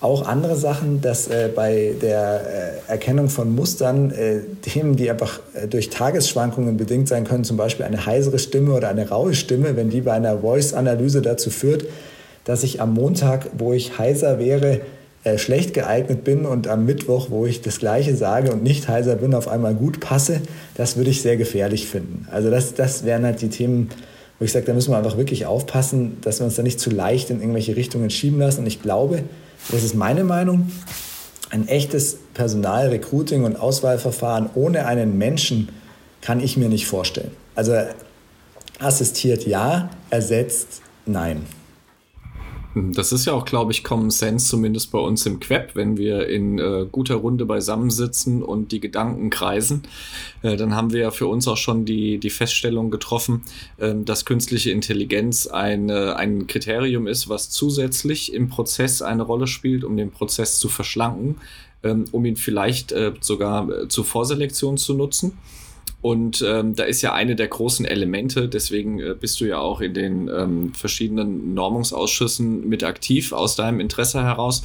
auch 0.00 0.26
andere 0.26 0.54
Sachen, 0.56 1.00
dass 1.00 1.26
äh, 1.26 1.50
bei 1.52 1.94
der 2.00 2.80
äh, 2.86 2.90
Erkennung 2.90 3.28
von 3.28 3.54
Mustern 3.54 4.12
äh, 4.12 4.40
Themen, 4.62 4.94
die 4.94 5.10
einfach 5.10 5.40
äh, 5.54 5.66
durch 5.66 5.90
Tagesschwankungen 5.90 6.76
bedingt 6.76 7.08
sein 7.08 7.24
können, 7.24 7.42
zum 7.42 7.56
Beispiel 7.56 7.84
eine 7.84 8.06
heisere 8.06 8.38
Stimme 8.38 8.74
oder 8.74 8.88
eine 8.88 9.08
raue 9.08 9.34
Stimme, 9.34 9.76
wenn 9.76 9.90
die 9.90 10.02
bei 10.02 10.12
einer 10.12 10.38
Voice-Analyse 10.38 11.20
dazu 11.20 11.50
führt, 11.50 11.86
dass 12.44 12.62
ich 12.62 12.80
am 12.80 12.94
Montag, 12.94 13.50
wo 13.58 13.72
ich 13.72 13.98
heiser 13.98 14.38
wäre, 14.38 14.80
äh, 15.24 15.36
schlecht 15.36 15.74
geeignet 15.74 16.22
bin 16.22 16.46
und 16.46 16.68
am 16.68 16.86
Mittwoch, 16.86 17.26
wo 17.30 17.44
ich 17.44 17.60
das 17.60 17.80
Gleiche 17.80 18.14
sage 18.14 18.52
und 18.52 18.62
nicht 18.62 18.86
heiser 18.86 19.16
bin, 19.16 19.34
auf 19.34 19.48
einmal 19.48 19.74
gut 19.74 19.98
passe, 19.98 20.40
das 20.76 20.96
würde 20.96 21.10
ich 21.10 21.22
sehr 21.22 21.36
gefährlich 21.36 21.88
finden. 21.88 22.28
Also 22.30 22.50
das, 22.50 22.74
das 22.74 23.04
wären 23.04 23.24
halt 23.24 23.42
die 23.42 23.48
Themen, 23.48 23.88
wo 24.38 24.44
ich 24.44 24.52
sage, 24.52 24.64
da 24.64 24.74
müssen 24.74 24.92
wir 24.92 24.98
einfach 24.98 25.16
wirklich 25.16 25.46
aufpassen, 25.46 26.18
dass 26.20 26.38
wir 26.38 26.44
uns 26.44 26.54
da 26.54 26.62
nicht 26.62 26.78
zu 26.78 26.90
leicht 26.90 27.30
in 27.30 27.40
irgendwelche 27.40 27.74
Richtungen 27.74 28.10
schieben 28.10 28.38
lassen. 28.38 28.60
Und 28.60 28.66
ich 28.68 28.80
glaube, 28.80 29.24
das 29.70 29.82
ist 29.82 29.94
meine 29.94 30.24
Meinung, 30.24 30.70
ein 31.50 31.68
echtes 31.68 32.18
Personalrecruiting 32.34 33.44
und 33.44 33.56
Auswahlverfahren 33.56 34.50
ohne 34.54 34.86
einen 34.86 35.16
Menschen 35.18 35.70
kann 36.20 36.40
ich 36.40 36.56
mir 36.56 36.68
nicht 36.68 36.86
vorstellen. 36.86 37.30
Also 37.54 37.74
assistiert 38.78 39.46
ja, 39.46 39.90
ersetzt 40.10 40.82
nein. 41.06 41.46
Das 42.74 43.12
ist 43.12 43.24
ja 43.24 43.32
auch, 43.32 43.44
glaube 43.44 43.72
ich, 43.72 43.82
Common 43.82 44.10
Sense, 44.10 44.46
zumindest 44.46 44.92
bei 44.92 44.98
uns 44.98 45.24
im 45.26 45.40
Queb, 45.40 45.70
wenn 45.74 45.96
wir 45.96 46.28
in 46.28 46.58
äh, 46.58 46.86
guter 46.90 47.16
Runde 47.16 47.46
beisammensitzen 47.46 48.42
und 48.42 48.72
die 48.72 48.80
Gedanken 48.80 49.30
kreisen. 49.30 49.82
Äh, 50.42 50.56
dann 50.56 50.74
haben 50.74 50.92
wir 50.92 51.00
ja 51.00 51.10
für 51.10 51.26
uns 51.26 51.48
auch 51.48 51.56
schon 51.56 51.86
die, 51.86 52.18
die 52.18 52.30
Feststellung 52.30 52.90
getroffen, 52.90 53.42
äh, 53.78 53.94
dass 53.94 54.26
künstliche 54.26 54.70
Intelligenz 54.70 55.46
eine, 55.46 56.16
ein 56.16 56.46
Kriterium 56.46 57.06
ist, 57.06 57.28
was 57.28 57.48
zusätzlich 57.50 58.34
im 58.34 58.48
Prozess 58.50 59.00
eine 59.00 59.22
Rolle 59.22 59.46
spielt, 59.46 59.82
um 59.82 59.96
den 59.96 60.10
Prozess 60.10 60.58
zu 60.58 60.68
verschlanken, 60.68 61.36
ähm, 61.82 62.04
um 62.12 62.24
ihn 62.26 62.36
vielleicht 62.36 62.92
äh, 62.92 63.12
sogar 63.20 63.68
äh, 63.70 63.88
zur 63.88 64.04
Vorselektion 64.04 64.76
zu 64.76 64.94
nutzen. 64.94 65.38
Und 66.00 66.44
ähm, 66.46 66.76
da 66.76 66.84
ist 66.84 67.02
ja 67.02 67.12
eine 67.12 67.34
der 67.34 67.48
großen 67.48 67.84
Elemente, 67.84 68.48
deswegen 68.48 69.00
äh, 69.00 69.14
bist 69.18 69.40
du 69.40 69.46
ja 69.46 69.58
auch 69.58 69.80
in 69.80 69.94
den 69.94 70.28
ähm, 70.28 70.72
verschiedenen 70.72 71.54
Normungsausschüssen 71.54 72.68
mit 72.68 72.84
aktiv 72.84 73.32
aus 73.32 73.56
deinem 73.56 73.80
Interesse 73.80 74.22
heraus, 74.22 74.62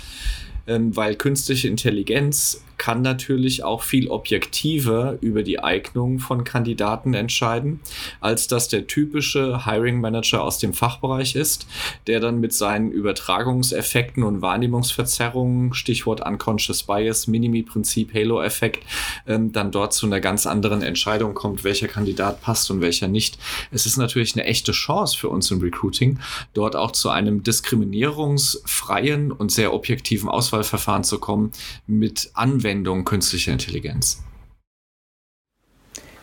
ähm, 0.67 0.95
weil 0.95 1.15
künstliche 1.15 1.67
Intelligenz 1.67 2.63
kann 2.83 3.01
natürlich 3.01 3.63
auch 3.63 3.81
viel 3.81 4.09
objektiver 4.09 5.17
über 5.21 5.41
die 5.41 5.57
Eignung 5.57 6.19
von 6.19 6.43
Kandidaten 6.43 7.13
entscheiden, 7.13 7.79
als 8.19 8.47
dass 8.47 8.67
der 8.67 8.87
typische 8.87 9.65
Hiring 9.65 10.01
Manager 10.01 10.43
aus 10.43 10.57
dem 10.57 10.73
Fachbereich 10.73 11.37
ist, 11.37 11.65
der 12.07 12.19
dann 12.19 12.41
mit 12.41 12.51
seinen 12.51 12.91
Übertragungseffekten 12.91 14.21
und 14.23 14.41
Wahrnehmungsverzerrungen, 14.41 15.73
Stichwort 15.73 16.27
Unconscious 16.27 16.83
Bias, 16.83 17.25
Minimi-Prinzip, 17.27 18.13
Halo-Effekt, 18.13 18.83
ähm, 19.27 19.53
dann 19.53 19.71
dort 19.71 19.93
zu 19.93 20.05
einer 20.05 20.19
ganz 20.19 20.45
anderen 20.45 20.81
Entscheidung 20.81 21.35
kommt, 21.35 21.63
welcher 21.63 21.87
Kandidat 21.87 22.41
passt 22.41 22.69
und 22.69 22.81
welcher 22.81 23.07
nicht. 23.07 23.37
Es 23.71 23.85
ist 23.85 23.95
natürlich 23.95 24.35
eine 24.35 24.43
echte 24.43 24.73
Chance 24.73 25.17
für 25.17 25.29
uns 25.29 25.49
im 25.51 25.61
Recruiting, 25.61 26.19
dort 26.53 26.75
auch 26.75 26.91
zu 26.91 27.09
einem 27.09 27.43
diskriminierungsfreien 27.43 29.31
und 29.31 29.53
sehr 29.53 29.73
objektiven 29.73 30.27
Auswahlverfahren 30.27 31.05
zu 31.05 31.17
kommen 31.17 31.53
mit 31.87 32.29
Anwendungen 32.33 32.72
Anwendung 32.73 33.05
künstlicher 33.05 33.51
Intelligenz? 33.51 34.19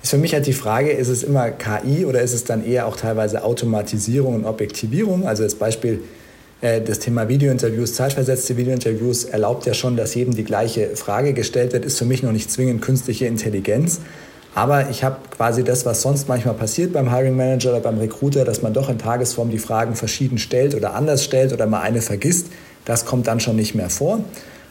Ist 0.02 0.10
für 0.10 0.18
mich 0.18 0.34
halt 0.34 0.46
die 0.46 0.52
Frage, 0.52 0.90
ist 0.90 1.08
es 1.08 1.22
immer 1.22 1.50
KI 1.50 2.04
oder 2.06 2.22
ist 2.22 2.32
es 2.32 2.44
dann 2.44 2.64
eher 2.64 2.86
auch 2.86 2.96
teilweise 2.96 3.44
Automatisierung 3.44 4.34
und 4.34 4.44
Objektivierung? 4.44 5.28
Also 5.28 5.44
das 5.44 5.54
Beispiel 5.54 6.00
äh, 6.60 6.80
das 6.80 6.98
Thema 6.98 7.28
Videointerviews, 7.28 7.94
zeitversetzte 7.94 8.56
Videointerviews 8.56 9.24
erlaubt 9.24 9.66
ja 9.66 9.74
schon, 9.74 9.96
dass 9.96 10.14
jedem 10.14 10.34
die 10.34 10.44
gleiche 10.44 10.96
Frage 10.96 11.34
gestellt 11.34 11.72
wird, 11.72 11.84
ist 11.84 11.98
für 11.98 12.06
mich 12.06 12.22
noch 12.22 12.32
nicht 12.32 12.50
zwingend 12.50 12.82
künstliche 12.82 13.26
Intelligenz. 13.26 14.00
Aber 14.54 14.90
ich 14.90 15.04
habe 15.04 15.18
quasi 15.30 15.62
das, 15.62 15.86
was 15.86 16.02
sonst 16.02 16.26
manchmal 16.26 16.54
passiert 16.54 16.92
beim 16.92 17.14
Hiring 17.14 17.36
Manager 17.36 17.70
oder 17.70 17.80
beim 17.80 17.98
Recruiter, 17.98 18.44
dass 18.44 18.62
man 18.62 18.72
doch 18.72 18.88
in 18.88 18.98
Tagesform 18.98 19.50
die 19.50 19.60
Fragen 19.60 19.94
verschieden 19.94 20.38
stellt 20.38 20.74
oder 20.74 20.94
anders 20.94 21.22
stellt 21.22 21.52
oder 21.52 21.66
mal 21.66 21.82
eine 21.82 22.02
vergisst. 22.02 22.48
Das 22.84 23.04
kommt 23.04 23.28
dann 23.28 23.38
schon 23.38 23.54
nicht 23.54 23.76
mehr 23.76 23.90
vor. 23.90 24.24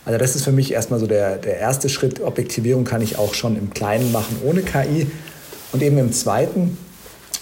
Also 0.06 0.18
das 0.18 0.36
ist 0.36 0.44
für 0.44 0.52
mich 0.52 0.74
erstmal 0.74 1.00
so 1.00 1.08
der, 1.08 1.38
der 1.38 1.58
erste 1.58 1.90
Schritt. 1.90 2.22
Objektivierung 2.22 2.84
kann 2.84 3.02
ich 3.02 3.18
auch 3.18 3.34
schon 3.34 3.58
im 3.58 3.70
Kleinen 3.72 4.12
machen 4.12 4.38
ohne 4.44 4.62
KI. 4.62 5.08
Und 5.72 5.84
eben 5.84 5.98
im 5.98 6.12
zweiten, 6.14 6.78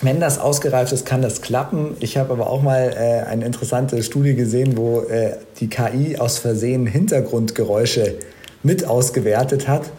wenn 0.01 0.19
das 0.19 0.37
ausgereift 0.37 0.91
ist, 0.91 1.05
kann 1.05 1.21
das 1.21 1.41
klappen. 1.41 1.95
Ich 1.99 2.17
habe 2.17 2.33
aber 2.33 2.49
auch 2.49 2.61
mal 2.61 2.93
äh, 2.95 3.27
eine 3.27 3.45
interessante 3.45 4.03
Studie 4.03 4.35
gesehen, 4.35 4.77
wo 4.77 5.01
äh, 5.01 5.37
die 5.59 5.69
KI 5.69 6.17
aus 6.17 6.37
Versehen 6.37 6.85
Hintergrundgeräusche 6.85 8.15
mit 8.63 8.85
ausgewertet 8.85 9.67
hat. 9.67 9.91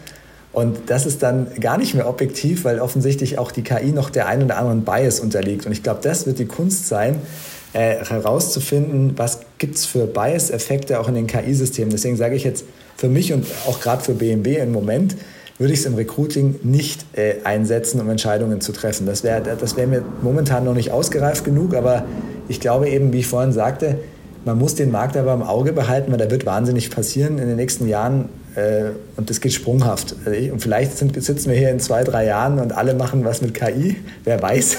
Und 0.51 0.89
das 0.89 1.05
ist 1.05 1.21
dann 1.21 1.47
gar 1.59 1.77
nicht 1.77 1.93
mehr 1.93 2.07
objektiv, 2.07 2.63
weil 2.63 2.79
offensichtlich 2.79 3.37
auch 3.37 3.51
die 3.51 3.61
KI 3.61 3.91
noch 3.91 4.09
der 4.09 4.27
einen 4.27 4.43
oder 4.43 4.57
anderen 4.57 4.83
Bias 4.83 5.19
unterliegt. 5.19 5.65
Und 5.65 5.71
ich 5.71 5.83
glaube, 5.83 5.99
das 6.01 6.25
wird 6.25 6.39
die 6.39 6.45
Kunst 6.45 6.87
sein, 6.87 7.21
äh, 7.73 8.03
herauszufinden, 8.03 9.13
was 9.17 9.41
gibt 9.57 9.75
es 9.75 9.85
für 9.85 10.07
Bias-Effekte 10.07 10.99
auch 10.99 11.07
in 11.07 11.15
den 11.15 11.27
KI-Systemen. 11.27 11.91
Deswegen 11.91 12.17
sage 12.17 12.35
ich 12.35 12.43
jetzt 12.43 12.65
für 12.97 13.09
mich 13.09 13.31
und 13.33 13.45
auch 13.67 13.79
gerade 13.79 14.03
für 14.03 14.13
BMW 14.13 14.57
im 14.57 14.71
Moment, 14.71 15.15
würde 15.59 15.73
ich 15.73 15.79
es 15.79 15.85
im 15.85 15.95
Recruiting 15.95 16.55
nicht 16.63 17.05
äh, 17.13 17.35
einsetzen, 17.43 17.99
um 17.99 18.09
Entscheidungen 18.09 18.61
zu 18.61 18.71
treffen. 18.71 19.05
Das 19.05 19.23
wäre 19.23 19.57
das 19.59 19.75
wär 19.75 19.87
mir 19.87 20.03
momentan 20.21 20.63
noch 20.63 20.73
nicht 20.73 20.91
ausgereift 20.91 21.43
genug, 21.43 21.75
aber 21.75 22.05
ich 22.47 22.59
glaube 22.59 22.89
eben, 22.89 23.13
wie 23.13 23.19
ich 23.19 23.27
vorhin 23.27 23.51
sagte, 23.51 23.99
man 24.45 24.57
muss 24.57 24.75
den 24.75 24.89
Markt 24.89 25.17
aber 25.17 25.33
im 25.33 25.43
Auge 25.43 25.73
behalten, 25.73 26.11
weil 26.11 26.17
da 26.17 26.31
wird 26.31 26.45
wahnsinnig 26.45 26.89
passieren 26.89 27.39
in 27.39 27.47
den 27.47 27.57
nächsten 27.57 27.89
Jahren 27.89 28.29
äh, 28.55 28.91
und 29.17 29.29
das 29.29 29.41
geht 29.41 29.53
sprunghaft. 29.53 30.15
Und 30.25 30.61
vielleicht 30.61 30.97
sind, 30.97 31.21
sitzen 31.21 31.51
wir 31.51 31.57
hier 31.57 31.71
in 31.71 31.79
zwei, 31.79 32.03
drei 32.03 32.25
Jahren 32.25 32.59
und 32.59 32.71
alle 32.71 32.93
machen 32.93 33.25
was 33.25 33.41
mit 33.41 33.53
KI, 33.53 33.97
wer 34.23 34.41
weiß. 34.41 34.77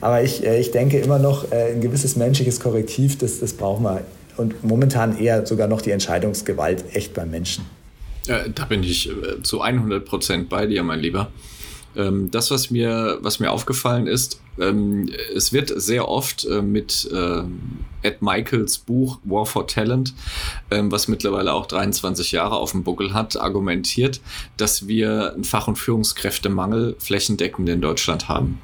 Aber 0.00 0.22
ich, 0.22 0.44
äh, 0.44 0.60
ich 0.60 0.70
denke 0.70 0.98
immer 0.98 1.18
noch, 1.18 1.50
äh, 1.50 1.72
ein 1.72 1.80
gewisses 1.80 2.16
menschliches 2.16 2.60
Korrektiv, 2.60 3.18
das, 3.18 3.40
das 3.40 3.52
brauchen 3.52 3.84
wir. 3.84 4.02
Und 4.36 4.62
momentan 4.64 5.18
eher 5.18 5.46
sogar 5.46 5.66
noch 5.66 5.82
die 5.82 5.90
Entscheidungsgewalt 5.90 6.84
echt 6.94 7.14
beim 7.14 7.30
Menschen. 7.30 7.64
Da 8.54 8.66
bin 8.66 8.84
ich 8.84 9.10
zu 9.42 9.62
100 9.62 10.04
Prozent 10.04 10.48
bei 10.50 10.66
dir, 10.66 10.82
mein 10.82 11.00
Lieber. 11.00 11.28
Ähm, 11.96 12.30
das, 12.30 12.50
was 12.50 12.70
mir, 12.70 13.18
was 13.22 13.40
mir 13.40 13.50
aufgefallen 13.50 14.06
ist, 14.06 14.40
ähm, 14.60 15.10
es 15.34 15.52
wird 15.52 15.72
sehr 15.80 16.08
oft 16.08 16.44
äh, 16.44 16.62
mit 16.62 17.08
äh, 17.12 17.42
Ed 18.02 18.22
Michaels 18.22 18.78
Buch 18.78 19.18
War 19.24 19.46
for 19.46 19.66
Talent, 19.66 20.14
ähm, 20.70 20.92
was 20.92 21.08
mittlerweile 21.08 21.52
auch 21.52 21.66
23 21.66 22.32
Jahre 22.32 22.56
auf 22.56 22.72
dem 22.72 22.84
Buckel 22.84 23.14
hat, 23.14 23.36
argumentiert, 23.40 24.20
dass 24.56 24.86
wir 24.86 25.34
einen 25.34 25.44
Fach- 25.44 25.68
und 25.68 25.76
Führungskräftemangel 25.76 26.96
flächendeckend 26.98 27.68
in 27.68 27.80
Deutschland 27.80 28.28
haben. 28.28 28.60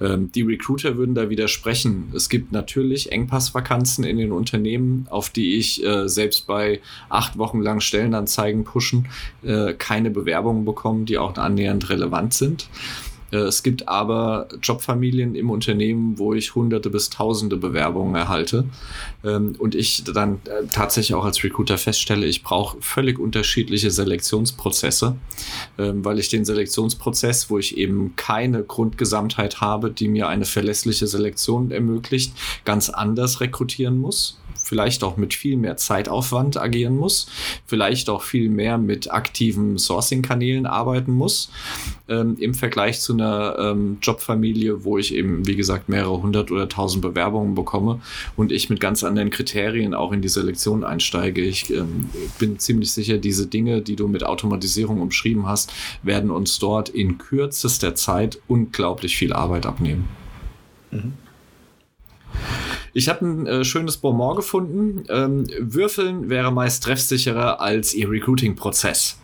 Ähm, 0.00 0.30
die 0.32 0.42
Recruiter 0.42 0.96
würden 0.96 1.14
da 1.14 1.30
widersprechen. 1.30 2.12
Es 2.14 2.28
gibt 2.28 2.52
natürlich 2.52 3.12
Engpassvakanzen 3.12 4.04
in 4.04 4.18
den 4.18 4.32
Unternehmen, 4.32 5.06
auf 5.10 5.30
die 5.30 5.56
ich 5.56 5.84
äh, 5.84 6.08
selbst 6.08 6.46
bei 6.46 6.80
acht 7.08 7.38
Wochen 7.38 7.60
lang 7.60 7.80
Stellenanzeigen 7.80 8.64
pushen 8.64 9.08
äh, 9.42 9.74
keine 9.74 10.10
Bewerbungen 10.10 10.64
bekomme, 10.64 11.04
die 11.04 11.18
auch 11.18 11.36
annähernd 11.36 11.88
relevant 11.88 12.34
sind. 12.34 12.68
Äh, 13.30 13.38
es 13.38 13.62
gibt 13.62 13.88
aber 13.88 14.48
Jobfamilien 14.62 15.34
im 15.34 15.50
Unternehmen, 15.50 16.18
wo 16.18 16.34
ich 16.34 16.54
hunderte 16.54 16.90
bis 16.90 17.10
tausende 17.10 17.56
Bewerbungen 17.56 18.14
erhalte. 18.14 18.64
Ähm, 19.24 19.54
und 19.58 19.74
ich 19.74 20.04
dann 20.04 20.40
äh, 20.44 20.66
tatsächlich 20.72 21.14
auch 21.14 21.24
als 21.24 21.42
Recruiter 21.42 21.78
feststelle, 21.78 22.26
ich 22.26 22.42
brauche 22.42 22.78
völlig 22.80 23.18
unterschiedliche 23.18 23.90
Selektionsprozesse, 23.90 25.16
ähm, 25.78 26.04
weil 26.04 26.18
ich 26.18 26.28
den 26.28 26.44
Selektionsprozess, 26.44 27.50
wo 27.50 27.58
ich 27.58 27.76
eben 27.76 28.16
keine 28.16 28.62
Grundgesamtheit 28.62 29.60
habe, 29.60 29.90
die 29.90 30.08
mir 30.08 30.28
eine 30.28 30.44
verlässliche 30.44 31.06
Selektion 31.06 31.70
ermöglicht, 31.70 32.32
ganz 32.64 32.90
anders 32.90 33.40
rekrutieren 33.40 33.98
muss 33.98 34.38
vielleicht 34.64 35.04
auch 35.04 35.16
mit 35.16 35.34
viel 35.34 35.56
mehr 35.56 35.76
Zeitaufwand 35.76 36.56
agieren 36.56 36.96
muss, 36.96 37.28
vielleicht 37.66 38.08
auch 38.08 38.22
viel 38.22 38.48
mehr 38.48 38.78
mit 38.78 39.12
aktiven 39.12 39.78
Sourcing-Kanälen 39.78 40.66
arbeiten 40.66 41.12
muss, 41.12 41.50
ähm, 42.08 42.36
im 42.40 42.54
Vergleich 42.54 43.00
zu 43.00 43.12
einer 43.12 43.56
ähm, 43.58 43.98
Jobfamilie, 44.02 44.84
wo 44.84 44.98
ich 44.98 45.14
eben, 45.14 45.46
wie 45.46 45.56
gesagt, 45.56 45.88
mehrere 45.88 46.22
hundert 46.22 46.50
oder 46.50 46.68
tausend 46.68 47.02
Bewerbungen 47.02 47.54
bekomme 47.54 48.00
und 48.36 48.52
ich 48.52 48.70
mit 48.70 48.80
ganz 48.80 49.04
anderen 49.04 49.30
Kriterien 49.30 49.94
auch 49.94 50.12
in 50.12 50.22
die 50.22 50.28
Selektion 50.28 50.82
einsteige. 50.82 51.42
Ich 51.42 51.70
ähm, 51.70 52.08
bin 52.38 52.58
ziemlich 52.58 52.92
sicher, 52.92 53.18
diese 53.18 53.46
Dinge, 53.46 53.82
die 53.82 53.96
du 53.96 54.08
mit 54.08 54.24
Automatisierung 54.24 55.00
umschrieben 55.00 55.46
hast, 55.46 55.72
werden 56.02 56.30
uns 56.30 56.58
dort 56.58 56.88
in 56.88 57.18
kürzester 57.18 57.94
Zeit 57.94 58.40
unglaublich 58.48 59.16
viel 59.16 59.32
Arbeit 59.32 59.66
abnehmen. 59.66 60.08
Mhm. 60.90 61.23
Ich 62.94 63.08
habe 63.08 63.26
ein 63.26 63.46
äh, 63.46 63.64
schönes 63.64 63.96
Bonbon 63.96 64.36
gefunden. 64.36 65.04
Ähm, 65.08 65.46
Würfeln 65.58 66.30
wäre 66.30 66.52
meist 66.52 66.84
treffsicherer 66.84 67.60
als 67.60 67.92
ihr 67.92 68.08
Recruiting-Prozess. 68.08 69.18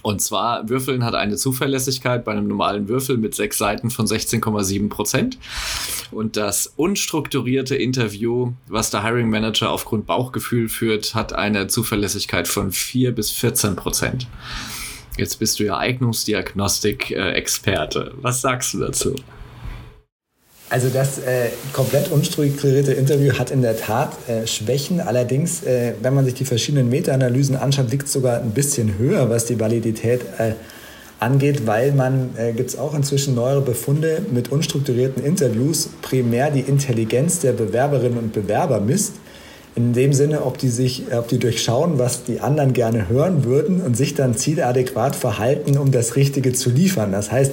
Und 0.00 0.20
zwar, 0.20 0.68
Würfeln 0.68 1.04
hat 1.04 1.14
eine 1.14 1.36
Zuverlässigkeit 1.36 2.24
bei 2.24 2.32
einem 2.32 2.48
normalen 2.48 2.88
Würfel 2.88 3.18
mit 3.18 3.36
sechs 3.36 3.58
Seiten 3.58 3.90
von 3.90 4.06
16,7 4.06 4.88
Prozent. 4.88 5.38
Und 6.10 6.36
das 6.36 6.72
unstrukturierte 6.76 7.76
Interview, 7.76 8.50
was 8.66 8.90
der 8.90 9.04
Hiring 9.04 9.30
Manager 9.30 9.70
aufgrund 9.70 10.06
Bauchgefühl 10.06 10.68
führt, 10.68 11.14
hat 11.14 11.32
eine 11.34 11.68
Zuverlässigkeit 11.68 12.48
von 12.48 12.72
4 12.72 13.12
bis 13.12 13.30
14 13.30 13.76
Prozent. 13.76 14.26
Jetzt 15.18 15.38
bist 15.38 15.60
du 15.60 15.64
ja 15.64 15.78
Eignungsdiagnostik-Experte. 15.78 18.14
Was 18.20 18.40
sagst 18.40 18.74
du 18.74 18.80
dazu? 18.80 19.14
Also 20.72 20.88
das 20.88 21.18
äh, 21.18 21.50
komplett 21.74 22.10
unstrukturierte 22.10 22.94
Interview 22.94 23.34
hat 23.34 23.50
in 23.50 23.60
der 23.60 23.76
Tat 23.76 24.16
äh, 24.26 24.46
Schwächen. 24.46 25.00
Allerdings, 25.00 25.62
äh, 25.64 25.92
wenn 26.00 26.14
man 26.14 26.24
sich 26.24 26.32
die 26.32 26.46
verschiedenen 26.46 26.88
Meta-Analysen 26.88 27.56
anschaut, 27.56 27.90
liegt 27.90 28.06
es 28.06 28.14
sogar 28.14 28.40
ein 28.40 28.52
bisschen 28.52 28.96
höher, 28.96 29.28
was 29.28 29.44
die 29.44 29.60
Validität 29.60 30.22
äh, 30.38 30.52
angeht, 31.20 31.66
weil 31.66 31.92
man, 31.92 32.30
äh, 32.38 32.54
gibt 32.54 32.70
es 32.70 32.78
auch 32.78 32.94
inzwischen 32.94 33.34
neuere 33.34 33.60
Befunde, 33.60 34.22
mit 34.32 34.50
unstrukturierten 34.50 35.22
Interviews 35.22 35.90
primär 36.00 36.50
die 36.50 36.60
Intelligenz 36.60 37.40
der 37.40 37.52
Bewerberinnen 37.52 38.16
und 38.16 38.32
Bewerber 38.32 38.80
misst. 38.80 39.16
In 39.74 39.92
dem 39.92 40.14
Sinne, 40.14 40.42
ob 40.42 40.56
die 40.56 40.68
sich, 40.70 41.02
ob 41.12 41.28
die 41.28 41.38
durchschauen, 41.38 41.98
was 41.98 42.24
die 42.24 42.40
anderen 42.40 42.72
gerne 42.72 43.10
hören 43.10 43.44
würden 43.44 43.82
und 43.82 43.94
sich 43.94 44.14
dann 44.14 44.38
zieladäquat 44.38 45.16
verhalten, 45.16 45.76
um 45.76 45.92
das 45.92 46.16
Richtige 46.16 46.54
zu 46.54 46.70
liefern. 46.70 47.12
Das 47.12 47.30
heißt, 47.30 47.52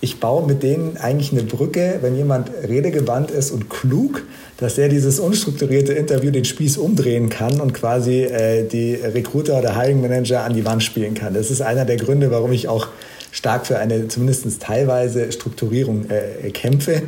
ich 0.00 0.20
baue 0.20 0.46
mit 0.46 0.62
denen 0.62 0.96
eigentlich 0.96 1.32
eine 1.32 1.42
Brücke, 1.42 1.98
wenn 2.02 2.16
jemand 2.16 2.50
redegewandt 2.68 3.30
ist 3.30 3.50
und 3.50 3.68
klug, 3.68 4.24
dass 4.58 4.78
er 4.78 4.88
dieses 4.88 5.18
unstrukturierte 5.18 5.92
Interview 5.92 6.30
den 6.30 6.44
Spieß 6.44 6.78
umdrehen 6.78 7.28
kann 7.28 7.60
und 7.60 7.74
quasi 7.74 8.22
äh, 8.22 8.66
die 8.66 8.94
Recruiter 8.94 9.58
oder 9.58 9.76
Hiring 9.76 10.00
Manager 10.00 10.44
an 10.44 10.54
die 10.54 10.64
Wand 10.64 10.84
spielen 10.84 11.14
kann. 11.14 11.34
Das 11.34 11.50
ist 11.50 11.62
einer 11.62 11.84
der 11.84 11.96
Gründe, 11.96 12.30
warum 12.30 12.52
ich 12.52 12.68
auch 12.68 12.88
stark 13.32 13.66
für 13.66 13.78
eine 13.78 14.08
zumindest 14.08 14.62
teilweise 14.62 15.32
Strukturierung 15.32 16.06
äh, 16.10 16.50
kämpfe, 16.50 17.02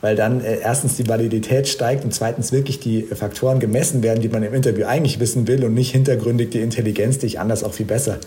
weil 0.00 0.14
dann 0.14 0.40
äh, 0.40 0.58
erstens 0.60 0.96
die 0.96 1.08
Validität 1.08 1.66
steigt 1.66 2.04
und 2.04 2.14
zweitens 2.14 2.52
wirklich 2.52 2.78
die 2.78 3.02
Faktoren 3.02 3.58
gemessen 3.58 4.02
werden, 4.02 4.20
die 4.20 4.28
man 4.28 4.44
im 4.44 4.54
Interview 4.54 4.86
eigentlich 4.86 5.18
wissen 5.18 5.48
will 5.48 5.64
und 5.64 5.74
nicht 5.74 5.90
hintergründig 5.90 6.50
die 6.50 6.60
Intelligenz, 6.60 7.18
die 7.18 7.26
ich 7.26 7.40
anders 7.40 7.64
auch 7.64 7.74
viel 7.74 7.86
besser 7.86 8.18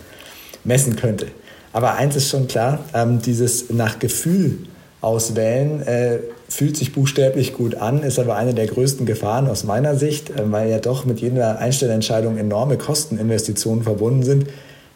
messen 0.64 0.96
könnte. 0.96 1.26
Aber 1.72 1.94
eins 1.94 2.16
ist 2.16 2.28
schon 2.28 2.48
klar, 2.48 2.80
ähm, 2.94 3.22
dieses 3.22 3.70
nach 3.70 3.98
Gefühl 3.98 4.58
auswählen 5.00 5.82
äh, 5.82 6.18
fühlt 6.48 6.76
sich 6.76 6.92
buchstäblich 6.92 7.54
gut 7.54 7.76
an, 7.76 8.02
ist 8.02 8.18
aber 8.18 8.36
eine 8.36 8.54
der 8.54 8.66
größten 8.66 9.06
Gefahren 9.06 9.48
aus 9.48 9.64
meiner 9.64 9.96
Sicht, 9.96 10.30
äh, 10.30 10.50
weil 10.50 10.68
ja 10.70 10.78
doch 10.78 11.04
mit 11.04 11.20
jeder 11.20 11.58
Einstellentscheidung 11.58 12.36
enorme 12.36 12.76
Kosteninvestitionen 12.76 13.84
verbunden 13.84 14.22
sind, 14.22 14.46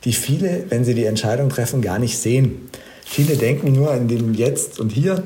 die 0.05 0.13
viele, 0.13 0.65
wenn 0.69 0.85
sie 0.85 0.95
die 0.95 1.07
Entscheidung 1.07 1.49
treffen, 1.49 1.81
gar 1.81 1.99
nicht 1.99 2.19
sehen. 2.19 2.69
Viele 3.05 3.37
denken 3.37 3.73
nur 3.73 3.95
in 3.95 4.09
dem 4.09 4.35
Jetzt 4.35 4.81
und 4.81 4.91
Hier 4.91 5.23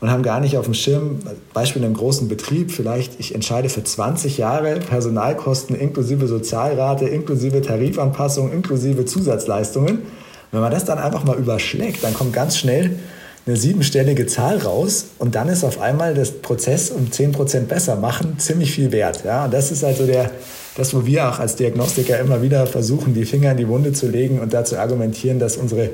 und 0.00 0.10
haben 0.10 0.22
gar 0.22 0.40
nicht 0.40 0.56
auf 0.56 0.64
dem 0.64 0.74
Schirm, 0.74 1.20
Beispiel 1.54 1.82
in 1.82 1.86
einem 1.86 1.96
großen 1.96 2.28
Betrieb, 2.28 2.70
vielleicht 2.70 3.18
ich 3.18 3.34
entscheide 3.34 3.68
für 3.68 3.82
20 3.82 4.38
Jahre 4.38 4.76
Personalkosten 4.76 5.74
inklusive 5.74 6.26
Sozialrate, 6.26 7.06
inklusive 7.06 7.62
Tarifanpassung, 7.62 8.52
inklusive 8.52 9.04
Zusatzleistungen. 9.04 10.02
Wenn 10.50 10.60
man 10.60 10.70
das 10.70 10.84
dann 10.84 10.98
einfach 10.98 11.24
mal 11.24 11.36
überschlägt, 11.36 12.02
dann 12.04 12.14
kommt 12.14 12.32
ganz 12.32 12.56
schnell 12.56 12.98
eine 13.46 13.56
siebenstellige 13.56 14.26
Zahl 14.26 14.58
raus 14.58 15.06
und 15.18 15.34
dann 15.34 15.48
ist 15.48 15.64
auf 15.64 15.80
einmal 15.80 16.14
das 16.14 16.32
Prozess 16.32 16.90
um 16.90 17.06
10% 17.06 17.60
besser 17.60 17.96
machen 17.96 18.38
ziemlich 18.38 18.72
viel 18.72 18.92
wert. 18.92 19.24
Ja? 19.24 19.46
Und 19.46 19.54
das 19.54 19.70
ist 19.70 19.84
also 19.84 20.06
der, 20.06 20.30
das, 20.76 20.94
wo 20.94 21.06
wir 21.06 21.28
auch 21.28 21.38
als 21.38 21.56
Diagnostiker 21.56 22.18
immer 22.18 22.42
wieder 22.42 22.66
versuchen, 22.66 23.14
die 23.14 23.24
Finger 23.24 23.52
in 23.52 23.56
die 23.56 23.68
Wunde 23.68 23.92
zu 23.92 24.06
legen 24.08 24.40
und 24.40 24.52
dazu 24.52 24.76
argumentieren, 24.76 25.38
dass 25.38 25.56
unsere 25.56 25.90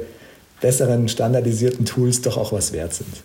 besseren 0.61 1.09
standardisierten 1.09 1.85
Tools 1.85 2.23
doch 2.23 2.37
auch 2.37 2.53
was 2.53 2.73
wert 2.73 2.95
sind. 2.95 3.23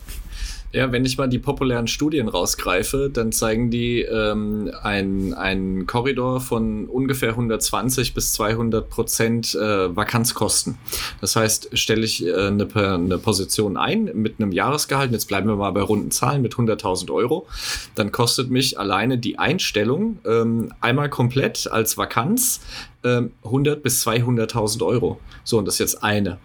Ja, 0.71 0.91
wenn 0.91 1.03
ich 1.03 1.17
mal 1.17 1.27
die 1.27 1.39
populären 1.39 1.87
Studien 1.87 2.27
rausgreife, 2.27 3.09
dann 3.11 3.31
zeigen 3.31 3.71
die 3.71 4.01
ähm, 4.01 4.71
einen 4.83 5.87
Korridor 5.87 6.41
von 6.41 6.85
ungefähr 6.85 7.29
120 7.29 8.13
bis 8.13 8.33
200 8.33 8.87
Prozent 8.87 9.55
äh, 9.55 9.95
Vakanzkosten. 9.95 10.77
Das 11.21 11.35
heißt, 11.35 11.75
stelle 11.75 12.05
ich 12.05 12.23
äh, 12.23 12.33
eine, 12.33 12.67
eine 12.75 13.17
Position 13.17 13.77
ein 13.77 14.11
mit 14.13 14.39
einem 14.39 14.51
Jahresgehalt, 14.51 15.11
jetzt 15.11 15.27
bleiben 15.27 15.47
wir 15.47 15.55
mal 15.55 15.71
bei 15.71 15.81
runden 15.81 16.11
Zahlen 16.11 16.43
mit 16.43 16.53
100.000 16.53 17.11
Euro, 17.11 17.47
dann 17.95 18.11
kostet 18.11 18.51
mich 18.51 18.77
alleine 18.77 19.17
die 19.17 19.39
Einstellung 19.39 20.19
ähm, 20.23 20.71
einmal 20.81 21.09
komplett 21.09 21.67
als 21.71 21.97
Vakanz 21.97 22.61
äh, 23.01 23.23
100 23.43 23.81
bis 23.81 24.05
200.000 24.05 24.85
Euro. 24.85 25.19
So, 25.43 25.57
und 25.57 25.65
das 25.65 25.75
ist 25.75 25.79
jetzt 25.79 26.03
eine. 26.03 26.37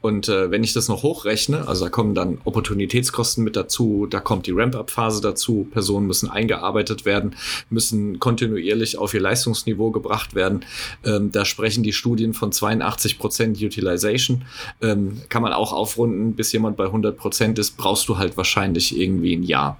Und 0.00 0.28
äh, 0.28 0.50
wenn 0.50 0.64
ich 0.64 0.72
das 0.72 0.88
noch 0.88 1.02
hochrechne, 1.02 1.68
also 1.68 1.84
da 1.84 1.90
kommen 1.90 2.14
dann 2.14 2.38
Opportunitätskosten 2.44 3.44
mit 3.44 3.56
dazu, 3.56 4.06
da 4.08 4.20
kommt 4.20 4.46
die 4.46 4.52
Ramp-up-Phase 4.52 5.20
dazu, 5.20 5.68
Personen 5.70 6.06
müssen 6.06 6.30
eingearbeitet 6.30 7.04
werden, 7.04 7.36
müssen 7.68 8.18
kontinuierlich 8.18 8.98
auf 8.98 9.12
ihr 9.12 9.20
Leistungsniveau 9.20 9.90
gebracht 9.90 10.34
werden. 10.34 10.64
Ähm, 11.04 11.32
da 11.32 11.44
sprechen 11.44 11.82
die 11.82 11.92
Studien 11.92 12.32
von 12.32 12.52
82 12.52 13.18
Prozent 13.18 13.62
Utilization. 13.62 14.44
Ähm, 14.80 15.20
kann 15.28 15.42
man 15.42 15.52
auch 15.52 15.72
aufrunden, 15.72 16.34
bis 16.34 16.52
jemand 16.52 16.76
bei 16.76 16.84
100 16.84 17.16
Prozent 17.16 17.58
ist, 17.58 17.76
brauchst 17.76 18.08
du 18.08 18.16
halt 18.16 18.36
wahrscheinlich 18.36 18.98
irgendwie 18.98 19.36
ein 19.36 19.42
Jahr. 19.42 19.78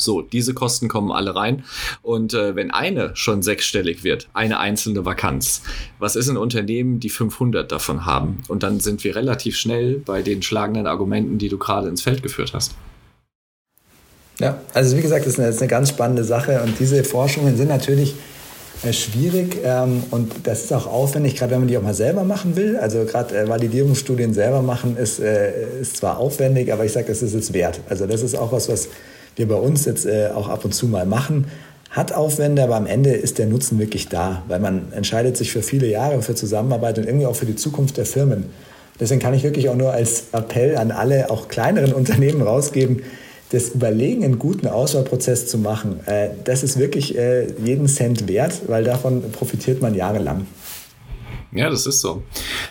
So, 0.00 0.22
diese 0.22 0.54
Kosten 0.54 0.88
kommen 0.88 1.12
alle 1.12 1.34
rein. 1.34 1.64
Und 2.02 2.34
äh, 2.34 2.56
wenn 2.56 2.70
eine 2.70 3.10
schon 3.14 3.42
sechsstellig 3.42 4.04
wird, 4.04 4.28
eine 4.32 4.58
einzelne 4.58 5.04
Vakanz, 5.04 5.62
was 5.98 6.16
ist 6.16 6.28
ein 6.28 6.36
Unternehmen, 6.36 7.00
die 7.00 7.10
500 7.10 7.70
davon 7.70 8.06
haben? 8.06 8.42
Und 8.48 8.62
dann 8.62 8.80
sind 8.80 9.04
wir 9.04 9.16
relativ 9.16 9.56
schnell 9.56 9.98
bei 9.98 10.22
den 10.22 10.42
schlagenden 10.42 10.86
Argumenten, 10.86 11.38
die 11.38 11.48
du 11.48 11.58
gerade 11.58 11.88
ins 11.88 12.02
Feld 12.02 12.22
geführt 12.22 12.52
hast. 12.54 12.74
Ja, 14.40 14.58
also 14.72 14.96
wie 14.96 15.02
gesagt, 15.02 15.26
das 15.26 15.34
ist 15.34 15.38
eine, 15.38 15.48
das 15.48 15.56
ist 15.56 15.62
eine 15.62 15.68
ganz 15.68 15.90
spannende 15.90 16.24
Sache 16.24 16.62
und 16.62 16.80
diese 16.80 17.04
Forschungen 17.04 17.58
sind 17.58 17.68
natürlich 17.68 18.14
äh, 18.82 18.94
schwierig 18.94 19.58
ähm, 19.62 20.02
und 20.10 20.32
das 20.44 20.64
ist 20.64 20.72
auch 20.72 20.86
aufwendig, 20.86 21.36
gerade 21.36 21.52
wenn 21.52 21.60
man 21.60 21.68
die 21.68 21.76
auch 21.76 21.82
mal 21.82 21.92
selber 21.92 22.24
machen 22.24 22.56
will. 22.56 22.78
Also 22.78 23.04
gerade 23.04 23.36
äh, 23.36 23.46
Validierungsstudien 23.46 24.32
selber 24.32 24.62
machen 24.62 24.96
ist, 24.96 25.20
äh, 25.20 25.80
ist 25.82 25.98
zwar 25.98 26.16
aufwendig, 26.16 26.72
aber 26.72 26.86
ich 26.86 26.92
sage, 26.92 27.12
es 27.12 27.20
ist 27.22 27.34
es 27.34 27.52
wert. 27.52 27.80
Also 27.90 28.06
das 28.06 28.22
ist 28.22 28.34
auch 28.34 28.52
was, 28.52 28.70
was 28.70 28.88
wir 29.36 29.48
bei 29.48 29.54
uns 29.54 29.84
jetzt 29.84 30.06
äh, 30.06 30.30
auch 30.34 30.48
ab 30.48 30.64
und 30.64 30.74
zu 30.74 30.86
mal 30.86 31.06
machen. 31.06 31.46
Hat 31.90 32.12
Aufwände, 32.12 32.62
aber 32.62 32.76
am 32.76 32.86
Ende 32.86 33.10
ist 33.10 33.38
der 33.38 33.46
Nutzen 33.46 33.78
wirklich 33.78 34.08
da, 34.08 34.42
weil 34.46 34.60
man 34.60 34.92
entscheidet 34.92 35.36
sich 35.36 35.50
für 35.50 35.62
viele 35.62 35.88
Jahre 35.88 36.22
für 36.22 36.34
Zusammenarbeit 36.34 36.98
und 36.98 37.06
irgendwie 37.06 37.26
auch 37.26 37.34
für 37.34 37.46
die 37.46 37.56
Zukunft 37.56 37.96
der 37.96 38.06
Firmen. 38.06 38.44
Deswegen 39.00 39.20
kann 39.20 39.34
ich 39.34 39.42
wirklich 39.42 39.68
auch 39.68 39.76
nur 39.76 39.92
als 39.92 40.24
Appell 40.32 40.76
an 40.76 40.92
alle, 40.92 41.30
auch 41.30 41.48
kleineren 41.48 41.92
Unternehmen 41.94 42.42
rausgeben, 42.42 43.02
das 43.50 43.70
Überlegen, 43.70 44.24
einen 44.24 44.38
guten 44.38 44.68
Auswahlprozess 44.68 45.48
zu 45.48 45.58
machen, 45.58 46.00
äh, 46.06 46.28
das 46.44 46.62
ist 46.62 46.78
wirklich 46.78 47.18
äh, 47.18 47.46
jeden 47.64 47.88
Cent 47.88 48.28
wert, 48.28 48.60
weil 48.68 48.84
davon 48.84 49.32
profitiert 49.32 49.82
man 49.82 49.94
jahrelang. 49.94 50.46
Ja, 51.52 51.68
das 51.68 51.86
ist 51.86 52.00
so. 52.00 52.22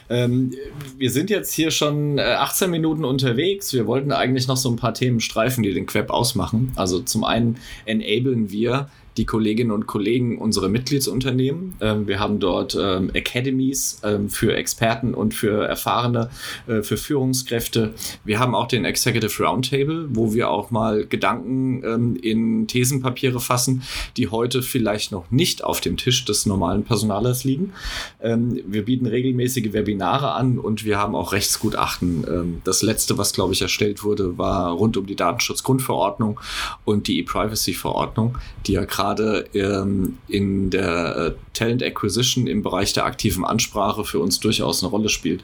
Ähm, 0.09 0.53
wir 0.97 1.11
sind 1.11 1.29
jetzt 1.29 1.53
hier 1.53 1.69
schon 1.69 2.17
äh, 2.17 2.21
18 2.21 2.69
Minuten 2.69 3.03
unterwegs. 3.03 3.73
Wir 3.73 3.87
wollten 3.87 4.11
eigentlich 4.11 4.47
noch 4.47 4.57
so 4.57 4.69
ein 4.69 4.77
paar 4.77 4.93
Themen 4.93 5.19
streifen, 5.19 5.63
die 5.63 5.73
den 5.73 5.85
Queb 5.85 6.09
ausmachen. 6.09 6.71
Also 6.75 7.01
zum 7.01 7.23
einen 7.25 7.57
enablen 7.85 8.51
wir 8.51 8.89
die 9.19 9.25
Kolleginnen 9.25 9.71
und 9.71 9.85
Kollegen 9.85 10.37
unsere 10.37 10.69
Mitgliedsunternehmen. 10.69 11.75
Ähm, 11.81 12.07
wir 12.07 12.19
haben 12.19 12.39
dort 12.39 12.75
ähm, 12.79 13.11
Academies 13.13 13.99
ähm, 14.03 14.29
für 14.29 14.55
Experten 14.55 15.13
und 15.13 15.33
für 15.33 15.65
Erfahrene, 15.65 16.29
äh, 16.67 16.81
für 16.83 16.95
Führungskräfte. 16.95 17.93
Wir 18.23 18.39
haben 18.39 18.55
auch 18.55 18.67
den 18.67 18.85
Executive 18.85 19.43
Roundtable, 19.43 20.07
wo 20.11 20.33
wir 20.33 20.49
auch 20.49 20.71
mal 20.71 21.05
Gedanken 21.05 21.83
ähm, 21.83 22.15
in 22.15 22.67
Thesenpapiere 22.67 23.41
fassen, 23.41 23.83
die 24.15 24.29
heute 24.29 24.61
vielleicht 24.61 25.11
noch 25.11 25.29
nicht 25.31 25.65
auf 25.65 25.81
dem 25.81 25.97
Tisch 25.97 26.23
des 26.23 26.45
normalen 26.45 26.83
Personalers 26.85 27.43
liegen. 27.43 27.73
Ähm, 28.21 28.61
wir 28.65 28.85
bieten 28.85 29.05
regelmäßige 29.05 29.73
Webinare 29.73 30.31
an 30.31 30.59
und 30.59 30.85
wir 30.85 30.97
haben 30.97 31.13
auch 31.13 31.33
Rechtsgutachten. 31.33 32.25
Ähm, 32.25 32.61
das 32.63 32.83
letzte, 32.83 33.17
was 33.17 33.33
glaube 33.33 33.51
ich 33.51 33.61
erstellt 33.61 34.01
wurde, 34.01 34.37
war 34.37 34.71
rund 34.71 34.95
um 34.95 35.05
die 35.05 35.17
Datenschutzgrundverordnung 35.17 36.39
und 36.85 37.07
die 37.09 37.19
E-Privacy-Verordnung, 37.19 38.37
die 38.65 38.73
ja 38.73 38.85
gerade 38.85 39.08
gerade 39.09 39.45
ähm, 39.53 40.17
in 40.27 40.69
der 40.69 41.15
äh, 41.15 41.31
Talent 41.53 41.83
Acquisition 41.83 42.47
im 42.47 42.61
Bereich 42.61 42.93
der 42.93 43.05
aktiven 43.05 43.43
Ansprache 43.43 44.03
für 44.03 44.19
uns 44.19 44.39
durchaus 44.39 44.83
eine 44.83 44.91
Rolle 44.91 45.09
spielt. 45.09 45.43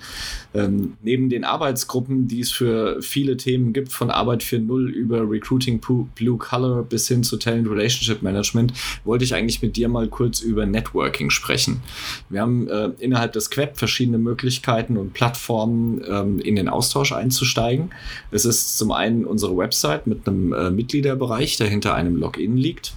Ähm, 0.53 0.93
neben 1.01 1.29
den 1.29 1.43
Arbeitsgruppen, 1.43 2.27
die 2.27 2.41
es 2.41 2.51
für 2.51 3.01
viele 3.01 3.37
Themen 3.37 3.73
gibt, 3.73 3.91
von 3.91 4.09
Arbeit 4.09 4.43
4.0 4.43 4.87
über 4.87 5.29
Recruiting 5.29 5.79
Blue 5.79 6.37
Color 6.37 6.83
bis 6.83 7.07
hin 7.07 7.23
zu 7.23 7.37
Talent 7.37 7.67
Relationship 7.67 8.21
Management, 8.21 8.73
wollte 9.03 9.25
ich 9.25 9.33
eigentlich 9.33 9.61
mit 9.61 9.75
dir 9.75 9.89
mal 9.89 10.07
kurz 10.07 10.41
über 10.41 10.65
Networking 10.65 11.29
sprechen. 11.29 11.81
Wir 12.29 12.41
haben 12.41 12.67
äh, 12.69 12.91
innerhalb 12.99 13.33
des 13.33 13.49
Queb 13.49 13.77
verschiedene 13.77 14.17
Möglichkeiten 14.17 14.97
und 14.97 15.13
Plattformen, 15.13 16.01
ähm, 16.07 16.39
in 16.39 16.55
den 16.55 16.69
Austausch 16.69 17.11
einzusteigen. 17.11 17.89
Es 18.31 18.45
ist 18.45 18.77
zum 18.77 18.91
einen 18.91 19.25
unsere 19.25 19.57
Website 19.57 20.07
mit 20.07 20.27
einem 20.27 20.53
äh, 20.53 20.69
Mitgliederbereich, 20.69 21.57
der 21.57 21.67
hinter 21.67 21.95
einem 21.95 22.15
Login 22.15 22.57
liegt. 22.57 22.93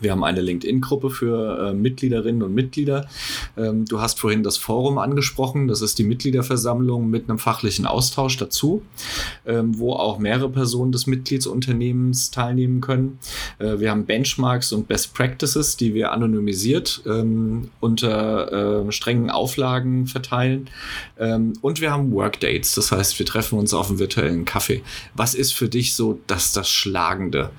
Wir 0.00 0.12
haben 0.12 0.24
eine 0.24 0.40
LinkedIn-Gruppe 0.40 1.10
für 1.10 1.68
äh, 1.70 1.74
Mitgliederinnen 1.74 2.42
und 2.42 2.54
Mitglieder. 2.54 3.08
Ähm, 3.56 3.86
du 3.86 4.00
hast 4.00 4.20
vorhin 4.20 4.42
das 4.42 4.58
Forum 4.58 4.98
angesprochen. 4.98 5.68
Das 5.68 5.80
ist 5.80 5.98
die 5.98 6.04
Mitgliederversammlung 6.04 7.08
mit 7.08 7.28
einem 7.28 7.38
fachlichen 7.38 7.86
Austausch 7.86 8.36
dazu, 8.36 8.82
ähm, 9.46 9.78
wo 9.78 9.94
auch 9.94 10.18
mehrere 10.18 10.50
Personen 10.50 10.92
des 10.92 11.06
Mitgliedsunternehmens 11.06 12.30
teilnehmen 12.30 12.80
können. 12.80 13.18
Äh, 13.58 13.78
wir 13.78 13.90
haben 13.90 14.04
Benchmarks 14.04 14.72
und 14.72 14.86
Best 14.86 15.14
Practices, 15.14 15.76
die 15.76 15.94
wir 15.94 16.12
anonymisiert 16.12 17.02
ähm, 17.06 17.70
unter 17.80 18.86
äh, 18.86 18.92
strengen 18.92 19.30
Auflagen 19.30 20.06
verteilen. 20.06 20.68
Ähm, 21.18 21.54
und 21.62 21.80
wir 21.80 21.90
haben 21.90 22.12
Workdates. 22.12 22.74
Das 22.74 22.92
heißt, 22.92 23.18
wir 23.18 23.26
treffen 23.26 23.58
uns 23.58 23.72
auf 23.72 23.88
einem 23.88 23.98
virtuellen 23.98 24.44
Kaffee. 24.44 24.82
Was 25.14 25.34
ist 25.34 25.52
für 25.52 25.68
dich 25.68 25.94
so 25.94 26.20
das, 26.26 26.52
das 26.52 26.68
Schlagende? 26.68 27.50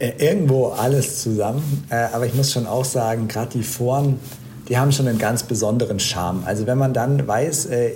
Äh, 0.00 0.12
irgendwo 0.18 0.68
alles 0.68 1.20
zusammen. 1.22 1.84
Äh, 1.90 1.96
aber 2.12 2.26
ich 2.26 2.34
muss 2.34 2.52
schon 2.52 2.66
auch 2.66 2.84
sagen, 2.84 3.26
gerade 3.26 3.50
die 3.58 3.64
Foren, 3.64 4.20
die 4.68 4.78
haben 4.78 4.92
schon 4.92 5.08
einen 5.08 5.18
ganz 5.18 5.42
besonderen 5.42 5.98
Charme. 5.98 6.42
Also 6.44 6.66
wenn 6.68 6.78
man 6.78 6.94
dann 6.94 7.26
weiß, 7.26 7.66
äh, 7.66 7.90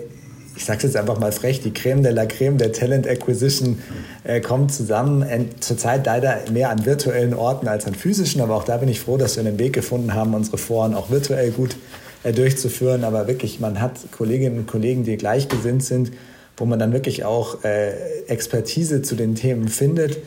ich 0.56 0.64
sage 0.64 0.82
jetzt 0.82 0.96
einfach 0.96 1.20
mal 1.20 1.30
frech, 1.30 1.60
die 1.60 1.72
Creme 1.72 2.02
de 2.02 2.12
la 2.12 2.26
Creme 2.26 2.58
der 2.58 2.72
Talent 2.72 3.06
Acquisition 3.06 3.78
äh, 4.24 4.40
kommt 4.40 4.72
zusammen. 4.72 5.24
Zurzeit 5.60 6.04
leider 6.04 6.40
mehr 6.52 6.70
an 6.70 6.84
virtuellen 6.84 7.34
Orten 7.34 7.68
als 7.68 7.86
an 7.86 7.94
physischen, 7.94 8.40
aber 8.40 8.56
auch 8.56 8.64
da 8.64 8.78
bin 8.78 8.88
ich 8.88 8.98
froh, 8.98 9.16
dass 9.16 9.36
wir 9.36 9.46
einen 9.46 9.60
Weg 9.60 9.72
gefunden 9.72 10.12
haben, 10.12 10.34
unsere 10.34 10.58
Foren 10.58 10.94
auch 10.94 11.08
virtuell 11.10 11.52
gut 11.52 11.76
äh, 12.24 12.32
durchzuführen. 12.32 13.04
Aber 13.04 13.28
wirklich, 13.28 13.60
man 13.60 13.80
hat 13.80 13.92
Kolleginnen 14.10 14.58
und 14.58 14.66
Kollegen, 14.66 15.04
die 15.04 15.16
gleichgesinnt 15.16 15.84
sind, 15.84 16.10
wo 16.56 16.64
man 16.64 16.80
dann 16.80 16.92
wirklich 16.92 17.24
auch 17.24 17.62
äh, 17.62 17.92
Expertise 18.26 19.02
zu 19.02 19.14
den 19.14 19.36
Themen 19.36 19.68
findet 19.68 20.18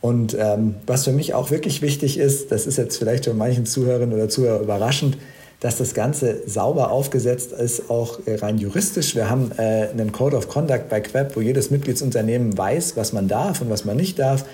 und 0.00 0.36
ähm, 0.38 0.76
was 0.86 1.04
für 1.04 1.12
mich 1.12 1.34
auch 1.34 1.50
wirklich 1.50 1.82
wichtig 1.82 2.18
ist, 2.18 2.52
das 2.52 2.66
ist 2.66 2.78
jetzt 2.78 2.98
vielleicht 2.98 3.24
für 3.24 3.34
manchen 3.34 3.66
Zuhörerinnen 3.66 4.14
oder 4.14 4.28
Zuhörer 4.28 4.60
überraschend, 4.60 5.18
dass 5.60 5.76
das 5.76 5.92
Ganze 5.92 6.42
sauber 6.46 6.92
aufgesetzt 6.92 7.50
ist, 7.50 7.90
auch 7.90 8.20
äh, 8.26 8.36
rein 8.36 8.58
juristisch. 8.58 9.16
Wir 9.16 9.28
haben 9.28 9.50
äh, 9.58 9.88
einen 9.88 10.12
Code 10.12 10.36
of 10.36 10.48
Conduct 10.48 10.88
bei 10.88 11.00
Queb, 11.00 11.34
wo 11.34 11.40
jedes 11.40 11.72
Mitgliedsunternehmen 11.72 12.56
weiß, 12.56 12.96
was 12.96 13.12
man 13.12 13.26
darf 13.26 13.60
und 13.60 13.70
was 13.70 13.84
man 13.84 13.96
nicht 13.96 14.18
darf. 14.20 14.44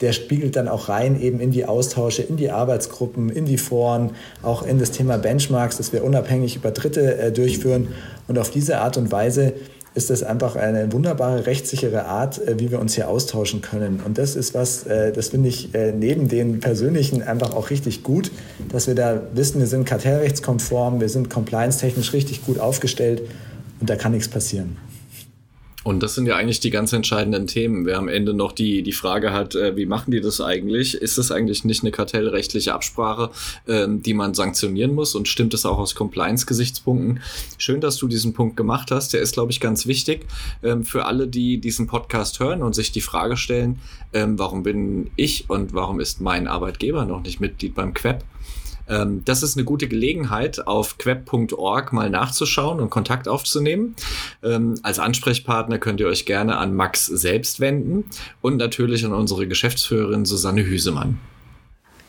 der 0.00 0.12
spiegelt 0.12 0.56
dann 0.56 0.68
auch 0.68 0.88
rein 0.88 1.20
eben 1.20 1.40
in 1.40 1.50
die 1.50 1.64
Austausche, 1.64 2.22
in 2.22 2.36
die 2.36 2.50
Arbeitsgruppen, 2.50 3.30
in 3.30 3.46
die 3.46 3.58
Foren, 3.58 4.10
auch 4.42 4.62
in 4.64 4.78
das 4.78 4.90
Thema 4.90 5.18
Benchmarks, 5.18 5.76
das 5.78 5.92
wir 5.92 6.04
unabhängig 6.04 6.56
über 6.56 6.70
Dritte 6.70 7.16
äh, 7.16 7.32
durchführen. 7.32 7.88
Und 8.28 8.38
auf 8.38 8.50
diese 8.50 8.78
Art 8.78 8.96
und 8.96 9.10
Weise 9.10 9.54
ist 9.94 10.10
das 10.10 10.22
einfach 10.22 10.56
eine 10.56 10.92
wunderbare 10.92 11.46
rechtssichere 11.46 12.06
Art, 12.06 12.38
äh, 12.46 12.58
wie 12.58 12.70
wir 12.70 12.80
uns 12.80 12.94
hier 12.94 13.08
austauschen 13.08 13.60
können. 13.60 14.00
Und 14.04 14.18
das 14.18 14.36
ist 14.36 14.54
was, 14.54 14.84
äh, 14.84 15.12
das 15.12 15.28
finde 15.28 15.48
ich 15.48 15.74
äh, 15.74 15.92
neben 15.92 16.28
den 16.28 16.60
persönlichen 16.60 17.22
einfach 17.22 17.54
auch 17.54 17.70
richtig 17.70 18.02
gut, 18.02 18.30
dass 18.70 18.86
wir 18.86 18.94
da 18.94 19.22
wissen, 19.34 19.60
wir 19.60 19.66
sind 19.66 19.84
kartellrechtskonform, 19.84 21.00
wir 21.00 21.08
sind 21.08 21.30
compliance-technisch 21.30 22.12
richtig 22.12 22.44
gut 22.44 22.58
aufgestellt 22.58 23.22
und 23.80 23.88
da 23.88 23.96
kann 23.96 24.12
nichts 24.12 24.28
passieren. 24.28 24.76
Und 25.84 26.02
das 26.02 26.14
sind 26.14 26.24
ja 26.26 26.36
eigentlich 26.36 26.60
die 26.60 26.70
ganz 26.70 26.94
entscheidenden 26.94 27.46
Themen. 27.46 27.84
Wer 27.84 27.98
am 27.98 28.08
Ende 28.08 28.32
noch 28.32 28.52
die, 28.52 28.82
die 28.82 28.92
Frage 28.92 29.34
hat, 29.34 29.54
äh, 29.54 29.76
wie 29.76 29.84
machen 29.84 30.10
die 30.10 30.20
das 30.22 30.40
eigentlich? 30.40 30.94
Ist 30.94 31.18
das 31.18 31.30
eigentlich 31.30 31.62
nicht 31.64 31.82
eine 31.82 31.90
kartellrechtliche 31.90 32.72
Absprache, 32.72 33.30
ähm, 33.68 34.02
die 34.02 34.14
man 34.14 34.32
sanktionieren 34.32 34.94
muss? 34.94 35.14
Und 35.14 35.28
stimmt 35.28 35.52
es 35.52 35.66
auch 35.66 35.76
aus 35.76 35.94
Compliance-Gesichtspunkten? 35.94 37.20
Schön, 37.58 37.82
dass 37.82 37.98
du 37.98 38.08
diesen 38.08 38.32
Punkt 38.32 38.56
gemacht 38.56 38.90
hast. 38.90 39.12
Der 39.12 39.20
ist, 39.20 39.34
glaube 39.34 39.52
ich, 39.52 39.60
ganz 39.60 39.86
wichtig 39.86 40.26
ähm, 40.62 40.84
für 40.84 41.04
alle, 41.04 41.28
die 41.28 41.58
diesen 41.58 41.86
Podcast 41.86 42.40
hören 42.40 42.62
und 42.62 42.74
sich 42.74 42.90
die 42.90 43.02
Frage 43.02 43.36
stellen, 43.36 43.78
ähm, 44.14 44.38
warum 44.38 44.62
bin 44.62 45.10
ich 45.16 45.50
und 45.50 45.74
warum 45.74 46.00
ist 46.00 46.18
mein 46.18 46.48
Arbeitgeber 46.48 47.04
noch 47.04 47.22
nicht 47.22 47.40
Mitglied 47.40 47.74
beim 47.74 47.92
Queb? 47.92 48.24
Ähm, 48.88 49.22
das 49.24 49.42
ist 49.42 49.56
eine 49.56 49.64
gute 49.64 49.88
Gelegenheit, 49.88 50.66
auf 50.66 50.98
queb.org 50.98 51.92
mal 51.92 52.10
nachzuschauen 52.10 52.80
und 52.80 52.90
Kontakt 52.90 53.28
aufzunehmen. 53.28 53.96
Ähm, 54.42 54.74
als 54.82 54.98
Ansprechpartner 54.98 55.78
könnt 55.78 56.00
ihr 56.00 56.06
euch 56.06 56.26
gerne 56.26 56.58
an 56.58 56.74
Max 56.74 57.06
selbst 57.06 57.60
wenden 57.60 58.04
und 58.40 58.56
natürlich 58.56 59.04
an 59.04 59.12
unsere 59.12 59.46
Geschäftsführerin 59.46 60.24
Susanne 60.24 60.64
Hüsemann. 60.64 61.18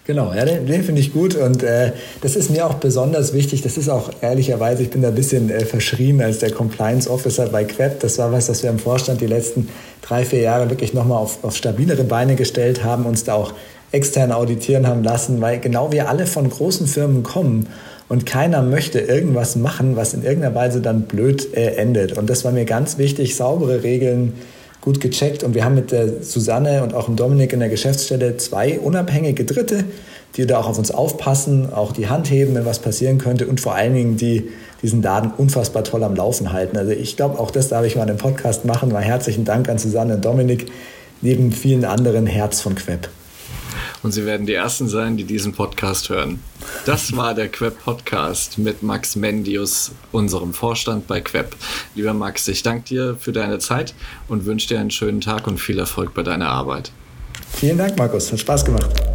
Genau, 0.05 0.31
ja, 0.35 0.45
den, 0.45 0.67
den 0.67 0.83
finde 0.83 1.01
ich 1.01 1.13
gut 1.13 1.33
und 1.33 1.63
äh, 1.63 1.91
das 2.21 2.35
ist 2.35 2.51
mir 2.51 2.67
auch 2.67 2.75
besonders 2.75 3.33
wichtig. 3.33 3.63
Das 3.63 3.75
ist 3.75 3.89
auch 3.89 4.11
ehrlicherweise, 4.21 4.83
ich 4.83 4.91
bin 4.91 5.01
da 5.01 5.07
ein 5.07 5.15
bisschen 5.15 5.49
äh, 5.49 5.65
verschrien 5.65 6.21
als 6.21 6.37
der 6.37 6.51
Compliance 6.51 7.09
Officer 7.09 7.47
bei 7.47 7.63
Queb. 7.63 8.01
Das 8.01 8.19
war 8.19 8.31
was, 8.31 8.47
was 8.47 8.61
wir 8.61 8.69
im 8.69 8.77
Vorstand 8.77 9.19
die 9.21 9.25
letzten 9.25 9.67
drei, 10.03 10.23
vier 10.23 10.41
Jahre 10.41 10.69
wirklich 10.69 10.93
nochmal 10.93 11.17
auf, 11.17 11.43
auf 11.43 11.55
stabilere 11.55 12.03
Beine 12.03 12.35
gestellt 12.35 12.83
haben, 12.83 13.07
uns 13.07 13.23
da 13.23 13.33
auch 13.33 13.53
extern 13.91 14.31
auditieren 14.31 14.87
haben 14.87 15.03
lassen, 15.03 15.41
weil 15.41 15.59
genau 15.59 15.91
wir 15.91 16.09
alle 16.09 16.25
von 16.25 16.49
großen 16.49 16.87
Firmen 16.87 17.23
kommen 17.23 17.67
und 18.07 18.25
keiner 18.25 18.61
möchte 18.61 18.99
irgendwas 18.99 19.55
machen, 19.55 19.95
was 19.95 20.13
in 20.13 20.23
irgendeiner 20.23 20.55
Weise 20.55 20.81
dann 20.81 21.03
blöd 21.03 21.55
äh, 21.55 21.75
endet. 21.75 22.17
Und 22.17 22.29
das 22.29 22.45
war 22.45 22.51
mir 22.51 22.65
ganz 22.65 22.97
wichtig, 22.97 23.35
saubere 23.35 23.83
Regeln, 23.83 24.33
gut 24.81 25.01
gecheckt. 25.01 25.43
Und 25.43 25.55
wir 25.55 25.65
haben 25.65 25.75
mit 25.75 25.91
der 25.91 26.21
Susanne 26.21 26.83
und 26.83 26.93
auch 26.93 27.05
dem 27.05 27.15
Dominik 27.15 27.53
in 27.53 27.59
der 27.59 27.69
Geschäftsstelle 27.69 28.37
zwei 28.37 28.79
unabhängige 28.79 29.43
Dritte, 29.43 29.83
die 30.35 30.45
da 30.45 30.59
auch 30.59 30.67
auf 30.67 30.77
uns 30.77 30.91
aufpassen, 30.91 31.73
auch 31.73 31.91
die 31.91 32.07
Hand 32.07 32.29
heben, 32.29 32.53
wenn 32.53 32.65
was 32.65 32.79
passieren 32.79 33.17
könnte 33.17 33.47
und 33.47 33.59
vor 33.59 33.73
allen 33.73 33.95
Dingen 33.95 34.17
die 34.17 34.49
diesen 34.81 35.01
Laden 35.01 35.31
unfassbar 35.35 35.83
toll 35.83 36.03
am 36.03 36.15
Laufen 36.15 36.53
halten. 36.53 36.77
Also 36.77 36.91
ich 36.91 37.17
glaube, 37.17 37.39
auch 37.39 37.49
das 37.49 37.69
darf 37.69 37.85
ich 37.85 37.95
mal 37.95 38.07
im 38.07 38.17
Podcast 38.17 38.65
machen. 38.65 38.91
Mal 38.91 39.01
herzlichen 39.01 39.45
Dank 39.45 39.67
an 39.69 39.79
Susanne 39.79 40.15
und 40.15 40.25
Dominik, 40.25 40.67
neben 41.21 41.51
vielen 41.51 41.85
anderen 41.85 42.27
Herz 42.27 42.61
von 42.61 42.75
Queb 42.75 43.09
und 44.05 44.11
Sie 44.11 44.23
werden 44.23 44.45
die 44.45 44.53
Ersten 44.53 44.87
sein, 44.87 45.17
die 45.17 45.23
diesen 45.23 45.51
Podcast 45.51 46.09
hören. 46.09 46.39
Das 46.85 47.17
war 47.17 47.33
der 47.33 47.49
Queb 47.49 47.83
Podcast 47.83 48.59
mit 48.59 48.83
Max 48.83 49.15
Mendius, 49.15 49.93
unserem 50.11 50.53
Vorstand 50.53 51.07
bei 51.07 51.21
Queb. 51.21 51.55
Lieber 51.95 52.13
Max, 52.13 52.47
ich 52.47 52.61
danke 52.61 52.85
dir 52.85 53.17
für 53.19 53.31
deine 53.31 53.57
Zeit 53.57 53.95
und 54.27 54.45
wünsche 54.45 54.67
dir 54.67 54.79
einen 54.79 54.91
schönen 54.91 55.21
Tag 55.21 55.47
und 55.47 55.59
viel 55.59 55.79
Erfolg 55.79 56.13
bei 56.13 56.21
deiner 56.21 56.49
Arbeit. 56.49 56.91
Vielen 57.55 57.79
Dank, 57.79 57.97
Markus. 57.97 58.31
Hat 58.31 58.39
Spaß 58.39 58.63
gemacht. 58.65 59.14